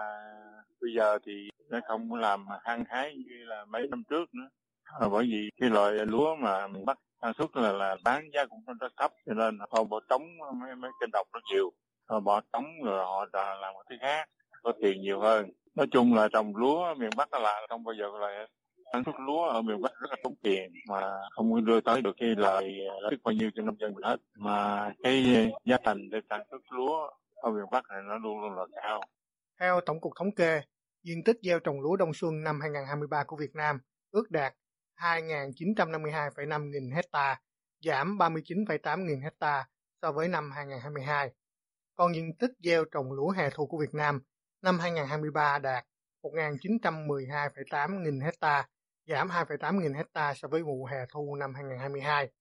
bây 0.81 0.93
giờ 0.97 1.19
thì 1.25 1.49
nó 1.69 1.79
không 1.87 2.13
làm 2.13 2.45
hăng 2.63 2.83
hái 2.89 3.15
như 3.15 3.45
là 3.45 3.65
mấy 3.65 3.87
năm 3.87 4.03
trước 4.09 4.25
nữa. 4.33 4.49
À, 4.83 5.07
bởi 5.11 5.25
vì 5.25 5.49
cái 5.61 5.69
loại 5.69 5.93
lúa 5.93 6.35
mà 6.35 6.67
miền 6.67 6.85
Bắc 6.85 6.97
sản 7.21 7.33
xuất 7.37 7.55
là 7.55 7.71
là 7.71 7.97
bán 8.03 8.29
giá 8.33 8.45
cũng 8.45 8.77
rất 8.79 8.93
thấp 8.97 9.11
cho 9.25 9.33
nên 9.33 9.57
họ 9.71 9.83
bỏ 9.83 9.99
trống 10.09 10.21
mấy 10.61 10.75
mấy 10.75 10.91
kênh 11.01 11.11
đồng 11.11 11.27
rất 11.33 11.39
nhiều. 11.53 11.71
Họ 12.09 12.19
bỏ 12.19 12.41
trống 12.53 12.65
rồi 12.83 13.05
họ 13.05 13.25
làm 13.33 13.73
một 13.73 13.83
thứ 13.89 13.95
khác 14.01 14.29
có 14.63 14.73
tiền 14.81 15.01
nhiều 15.01 15.19
hơn. 15.19 15.49
Nói 15.75 15.87
chung 15.91 16.13
là 16.15 16.27
trồng 16.33 16.55
lúa 16.55 16.93
miền 16.97 17.09
Bắc 17.17 17.33
là 17.33 17.65
không 17.69 17.83
bao 17.83 17.95
giờ 17.99 18.05
là 18.19 18.47
sản 18.93 19.03
xuất 19.05 19.15
lúa 19.19 19.47
ở 19.49 19.61
miền 19.61 19.81
Bắc 19.81 19.91
rất 20.01 20.07
là 20.09 20.15
tốn 20.23 20.35
tiền 20.43 20.73
mà 20.89 21.11
không 21.31 21.65
đưa 21.65 21.81
tới 21.81 22.01
được 22.01 22.15
cái 22.17 22.29
lời 22.37 22.77
lợi 23.01 23.17
bao 23.23 23.33
nhiêu 23.33 23.49
cho 23.55 23.63
nông 23.63 23.79
dân 23.79 23.93
hết. 24.03 24.17
Mà 24.35 24.91
cái 25.03 25.49
giá 25.65 25.77
thành 25.83 26.09
để 26.09 26.19
sản 26.29 26.41
xuất 26.51 26.61
lúa 26.71 27.09
ở 27.35 27.51
miền 27.51 27.65
Bắc 27.71 27.89
này 27.89 28.01
nó 28.05 28.17
luôn 28.17 28.41
luôn 28.41 28.55
là 28.55 28.63
cao. 28.83 29.01
Theo 29.59 29.81
Tổng 29.81 30.01
cục 30.01 30.13
Thống 30.19 30.35
kê, 30.35 30.61
diện 31.03 31.23
tích 31.23 31.37
gieo 31.41 31.59
trồng 31.59 31.81
lúa 31.81 31.95
đông 31.95 32.13
xuân 32.13 32.43
năm 32.43 32.59
2023 32.61 33.23
của 33.27 33.35
Việt 33.35 33.55
Nam 33.55 33.79
ước 34.11 34.31
đạt 34.31 34.53
2.952,5 34.97 36.69
nghìn 36.69 36.91
hecta, 36.91 37.39
giảm 37.81 38.17
39,8 38.17 39.05
nghìn 39.05 39.21
hecta 39.21 39.65
so 40.01 40.11
với 40.11 40.27
năm 40.27 40.51
2022. 40.51 41.31
Còn 41.95 42.15
diện 42.15 42.35
tích 42.39 42.51
gieo 42.63 42.85
trồng 42.91 43.11
lúa 43.11 43.29
hè 43.29 43.49
thu 43.49 43.67
của 43.67 43.77
Việt 43.77 43.93
Nam 43.93 44.21
năm 44.61 44.79
2023 44.79 45.59
đạt 45.59 45.85
1.912,8 46.23 48.03
nghìn 48.03 48.19
hecta, 48.19 48.67
giảm 49.07 49.27
2,8 49.27 49.81
nghìn 49.81 49.93
hecta 49.93 50.33
so 50.33 50.47
với 50.47 50.63
vụ 50.63 50.85
hè 50.85 50.97
thu 51.13 51.35
năm 51.35 51.53
2022. 51.53 52.31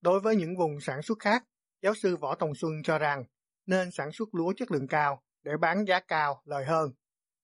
Đối 0.00 0.20
với 0.20 0.36
những 0.36 0.56
vùng 0.56 0.80
sản 0.80 1.02
xuất 1.02 1.18
khác, 1.18 1.44
giáo 1.82 1.94
sư 1.94 2.16
Võ 2.16 2.34
Tòng 2.34 2.54
Xuân 2.54 2.72
cho 2.84 2.98
rằng 2.98 3.24
nên 3.66 3.90
sản 3.90 4.12
xuất 4.12 4.34
lúa 4.34 4.52
chất 4.56 4.70
lượng 4.70 4.88
cao 4.88 5.22
để 5.42 5.52
bán 5.60 5.84
giá 5.84 6.00
cao, 6.00 6.42
lời 6.44 6.64
hơn. 6.64 6.92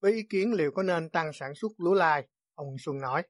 Với 0.01 0.13
ý 0.13 0.23
kiến 0.31 0.53
liệu 0.53 0.71
có 0.75 0.83
nên 0.83 1.11
tăng 1.11 1.33
sản 1.33 1.55
xuất 1.55 1.73
lúa 1.79 1.95
lai, 1.95 2.29
ông 2.55 2.77
Xuân 2.79 3.01
nói 3.01 3.23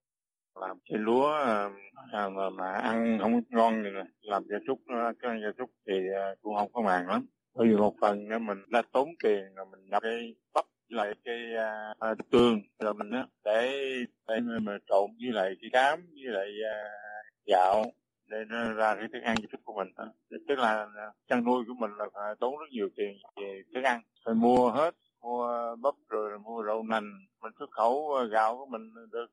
làm 0.61 0.79
cái 0.91 0.99
lúa 0.99 1.27
ờ, 1.27 1.71
là, 2.13 2.29
mà, 2.29 2.43
ờ, 2.43 2.51
mà 2.51 2.73
ăn 2.73 3.19
không 3.21 3.41
ngon 3.51 3.85
ờ, 3.85 3.91
thì 3.91 4.11
làm 4.21 4.43
gia 4.51 4.57
súc 4.67 4.79
cái 5.21 5.41
gia 5.43 5.49
súc 5.59 5.71
thì 5.87 5.95
cũng 6.43 6.57
không 6.57 6.73
có 6.73 6.83
màng 6.83 7.09
lắm. 7.09 7.27
Bởi 7.55 7.69
vì 7.69 7.77
một 7.77 7.95
phần 8.01 8.29
nữa 8.29 8.39
mình 8.39 8.59
đã 8.69 8.83
tốn 8.93 9.09
tiền 9.23 9.55
rồi 9.55 9.67
mình 9.71 9.89
nhập 9.91 10.03
cái 10.03 10.35
bắp 10.55 10.65
lại 10.89 11.15
cái 11.25 11.41
uh, 12.13 12.31
tương 12.31 12.61
rồi 12.79 12.95
mình 12.95 13.11
á 13.11 13.27
để 13.45 13.85
để 14.29 14.41
mà 14.41 14.79
trộn 14.89 15.11
với 15.23 15.33
lại 15.33 15.57
cái 15.61 15.71
cám 15.73 16.01
với 16.01 16.33
lại 16.33 16.49
uh, 16.49 17.47
gạo 17.47 17.85
để 18.27 18.37
nó 18.49 18.73
ra 18.73 18.95
cái 18.95 19.09
thức 19.13 19.23
ăn 19.23 19.37
gia 19.39 19.47
súc 19.53 19.61
của 19.65 19.75
mình 19.77 19.89
đó. 19.97 20.07
tức 20.49 20.59
là 20.59 20.87
chăn 21.29 21.45
nuôi 21.45 21.65
của 21.69 21.75
mình 21.75 21.91
là 21.99 22.05
phải 22.15 22.35
tốn 22.41 22.59
rất 22.59 22.67
nhiều 22.71 22.89
tiền 22.97 23.17
về 23.37 23.63
thức 23.75 23.83
ăn. 23.85 24.01
Phải 24.25 24.35
mua 24.35 24.71
hết 24.71 24.95
mua 25.23 25.77
bắp 25.83 25.95
rồi 26.09 26.39
mua 26.39 26.63
đậu 26.63 26.83
nành 26.83 27.11
mình 27.43 27.53
xuất 27.59 27.71
khẩu 27.71 28.19
gạo 28.31 28.57
của 28.57 28.67
mình 28.67 28.95
được 29.13 29.31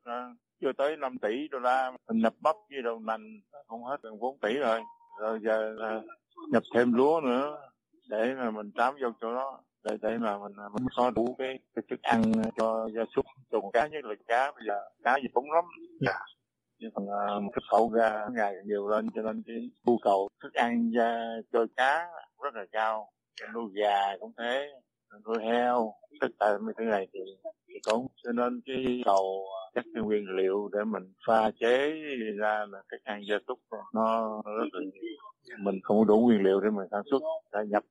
chưa 0.60 0.72
tới 0.72 0.96
5 0.96 1.18
tỷ 1.18 1.48
đô 1.48 1.58
la 1.58 1.92
mình 2.08 2.22
nhập 2.22 2.34
bắp 2.40 2.56
với 2.70 2.82
đậu 2.82 2.98
nành 2.98 3.40
không 3.68 3.84
hết 3.84 3.96
gần 4.02 4.18
4 4.18 4.38
tỷ 4.38 4.54
rồi. 4.54 4.80
Rồi 5.20 5.40
giờ 5.42 5.74
là 5.76 6.00
nhập 6.52 6.62
thêm 6.74 6.92
lúa 6.92 7.20
nữa 7.24 7.68
để 8.08 8.34
mà 8.34 8.50
mình 8.50 8.70
trám 8.76 8.94
vô 9.02 9.08
chỗ 9.20 9.34
đó 9.34 9.60
để 9.84 9.96
để 10.02 10.18
mà 10.18 10.38
mình 10.38 10.52
mình 10.72 10.86
có 10.96 11.10
đủ 11.10 11.34
cái, 11.38 11.58
cái 11.74 11.82
thức 11.90 12.02
ăn 12.02 12.32
cho 12.58 12.88
gia 12.94 13.02
súc 13.16 13.24
trồng 13.52 13.70
cá 13.72 13.86
nhất 13.86 14.04
là 14.04 14.14
cá. 14.26 14.52
Bây 14.52 14.62
giờ 14.66 14.80
cá 15.02 15.16
gì 15.16 15.28
cũng 15.34 15.52
lắm. 15.52 15.64
Dạ. 16.00 16.18
Nhưng 16.78 16.90
mà 16.94 17.26
xuất 17.54 17.64
khẩu 17.70 17.90
ra 17.92 18.26
ngày 18.32 18.54
nhiều 18.64 18.88
lên 18.88 19.08
cho 19.14 19.22
nên 19.22 19.42
cái 19.46 19.70
nhu 19.84 19.98
cầu 20.02 20.28
thức 20.42 20.54
ăn 20.54 20.90
ra 20.90 21.36
cho 21.52 21.66
cá 21.76 22.06
rất 22.42 22.54
là 22.54 22.64
cao. 22.72 23.10
Nuôi 23.54 23.70
gà 23.74 24.16
cũng 24.20 24.32
thế 24.38 24.72
nuôi 25.24 25.38
heo 25.44 25.94
tất 26.20 26.28
cả 26.40 26.58
mấy 26.60 26.74
cái 26.76 26.86
này 26.86 27.08
thì, 27.12 27.20
thì 27.68 27.74
tốn. 27.86 28.06
Cho 28.24 28.32
nên 28.32 28.60
cái 28.66 29.02
cầu 29.04 29.46
các 29.76 29.84
cái 29.94 30.02
nguyên 30.02 30.24
liệu 30.36 30.68
để 30.72 30.78
mình 30.84 31.02
pha 31.26 31.50
chế 31.60 31.92
ra 32.40 32.66
là 32.70 32.82
cái 32.88 33.00
ăn 33.04 33.20
gia 33.28 33.36
súc 33.46 33.58
nó 33.94 34.42
rất 34.44 34.68
là 34.72 34.80
mình 35.58 35.80
không 35.82 36.06
đủ 36.06 36.20
nguyên 36.20 36.42
liệu 36.42 36.60
để 36.60 36.70
mình 36.70 36.86
sản 36.90 37.02
xuất 37.10 37.22
đã 37.52 37.64
nhập. 37.68 37.84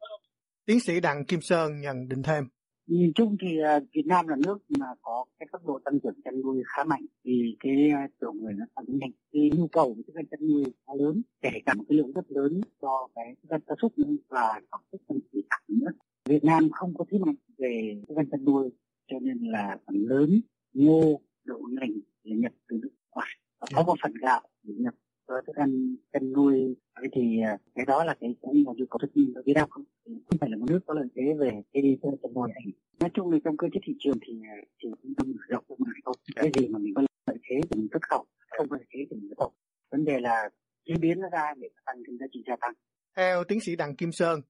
Tiến 0.65 0.79
sĩ 0.79 0.99
đặng 0.99 1.25
kim 1.25 1.41
sơn 1.41 1.81
nhận 1.81 2.07
định 2.09 2.23
thêm. 2.23 2.43
Nhìn 2.87 3.11
chung 3.15 3.37
thì 3.41 3.47
uh, 3.77 3.83
Việt 3.93 4.05
Nam 4.05 4.27
là 4.27 4.35
nước 4.45 4.57
mà 4.79 4.87
có 5.01 5.25
cái 5.39 5.47
tốc 5.51 5.65
độ 5.65 5.79
tăng 5.85 5.99
trưởng 6.03 6.21
chăn 6.25 6.41
nuôi 6.41 6.63
khá 6.65 6.83
mạnh 6.83 7.05
vì 7.23 7.55
cái 7.59 7.75
số 8.21 8.31
người 8.31 8.53
nó 8.53 8.65
tăng 8.75 8.85
nhanh. 8.87 9.11
Cái 9.31 9.51
nhu 9.57 9.67
cầu 9.67 9.93
của 9.95 10.01
thức 10.07 10.15
ăn 10.15 10.25
chăn 10.31 10.39
nuôi 10.49 10.63
khá 10.87 10.93
lớn 10.99 11.21
kể 11.41 11.49
cả 11.65 11.73
một 11.73 11.83
cái 11.89 11.97
lượng 11.97 12.11
rất 12.11 12.31
lớn 12.31 12.61
cho 12.81 13.07
cái 13.15 13.35
thức 13.41 13.49
ăn 13.49 13.61
gia 13.67 13.75
súc 13.81 13.93
và 14.29 14.61
sản 14.71 14.81
xuất 14.91 14.99
thủy 15.07 15.43
sản 15.49 15.59
nữa. 15.67 15.91
Việt 16.25 16.43
Nam 16.43 16.69
không 16.71 16.93
có 16.97 17.05
thế 17.11 17.17
mạnh 17.25 17.35
về 17.57 18.01
thức 18.07 18.17
ăn 18.17 18.25
chăn 18.31 18.45
nuôi 18.45 18.69
cho 19.07 19.19
nên 19.21 19.37
là 19.41 19.77
phần 19.87 19.95
lớn 19.95 20.41
ngô 20.73 21.21
đậu 21.65 21.79
nành 21.79 21.99
là 22.23 22.35
nhập 22.35 22.51
từ 22.67 22.77
nước 22.81 22.89
ngoài. 23.11 23.27
Có 23.75 23.83
một 23.83 23.95
phần 24.03 24.13
gạo 24.21 24.41
để 24.63 24.73
nhập 24.77 24.93
cho 25.27 25.33
thức 25.47 25.55
ăn 25.55 25.95
chăn 26.13 26.33
nuôi. 26.33 26.75
Vậy 26.95 27.09
thì 27.13 27.41
à, 27.41 27.57
cái 27.75 27.85
đó 27.85 28.03
là 28.03 28.15
cái 28.19 28.35
cũng 28.41 28.63
là 28.67 28.73
nhu 28.77 28.85
cầu 28.89 28.99
rất 29.01 29.07
nhiều 29.13 29.27
ở 29.35 29.41
Việt 29.45 29.53
Nam 29.55 29.69
không 29.69 29.83
không 30.05 30.37
phải 30.39 30.49
là 30.49 30.57
một 30.57 30.65
nước 30.69 30.79
có 30.87 30.93
lợi 30.93 31.07
thế 31.15 31.33
về 31.39 31.51
cái 31.73 31.97
chăn 32.01 32.33
nuôi 32.35 32.49
này 32.49 32.73
nói 32.99 33.09
chung 33.13 33.31
là 33.31 33.37
trong 33.43 33.57
cơ 33.57 33.67
chế 33.73 33.79
thị 33.83 33.93
trường 33.99 34.17
thì 34.21 34.33
thì 34.83 34.89
cũng 35.01 35.13
không 35.17 35.27
mở 35.27 35.41
rộng 35.47 35.63
ra 35.69 35.75
ngoài 35.79 35.99
không 36.05 36.15
cái 36.35 36.51
gì 36.55 36.67
mà 36.67 36.79
mình 36.79 36.93
có 36.95 37.01
lợi 37.27 37.37
thế 37.49 37.55
thì 37.69 37.79
mình 37.79 37.87
xuất 37.91 38.01
khẩu 38.09 38.25
không 38.57 38.69
có 38.69 38.77
lợi 38.77 38.85
thế 38.93 38.99
thì 39.09 39.15
mình 39.15 39.29
xuất 39.29 39.37
khẩu. 39.37 39.51
Vấn 39.91 40.05
đề 40.05 40.19
là 40.19 40.49
chế 40.85 40.93
biến 41.01 41.19
nó 41.19 41.29
ra 41.31 41.53
để 41.57 41.69
tăng 41.85 41.95
cái 42.07 42.15
giá 42.19 42.25
trị 42.31 42.43
gia 42.47 42.55
tăng. 42.61 42.73
Theo 43.17 43.43
tiến 43.43 43.59
sĩ 43.59 43.75
đặng 43.75 43.95
kim 43.95 44.11
sơn 44.11 44.41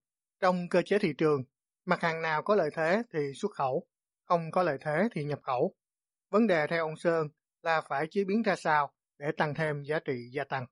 trong 0.41 0.55
cơ 0.69 0.81
chế 0.81 0.99
thị 0.99 1.13
trường 1.17 1.43
mặt 1.85 2.01
hàng 2.01 2.21
nào 2.21 2.41
có 2.41 2.55
lợi 2.55 2.69
thế 2.73 3.01
thì 3.13 3.19
xuất 3.35 3.51
khẩu 3.51 3.85
không 4.25 4.51
có 4.51 4.63
lợi 4.63 4.77
thế 4.81 5.07
thì 5.11 5.23
nhập 5.23 5.39
khẩu 5.41 5.73
Vấn 6.35 6.47
đề 6.47 6.67
theo 6.67 6.85
ông 6.87 6.95
Sơn 6.97 7.27
là 7.61 7.81
phải 7.89 8.07
chế 8.11 8.23
biến 8.23 8.41
ra 8.41 8.55
sao 8.55 8.91
để 9.19 9.31
tăng 9.37 9.53
thêm 9.55 9.83
giá 9.83 9.99
trị 9.99 10.29
gia 10.31 10.43
tăng. 10.43 10.65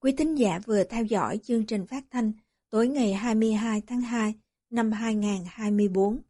Quý 0.00 0.12
thính 0.18 0.34
giả 0.38 0.58
vừa 0.66 0.84
theo 0.84 1.04
dõi 1.04 1.38
chương 1.42 1.66
trình 1.66 1.86
phát 1.86 2.04
thanh 2.10 2.32
tối 2.70 2.88
ngày 2.88 3.14
22 3.14 3.82
tháng 3.86 4.00
2 4.00 4.34
năm 4.70 4.92
2024 4.92 6.29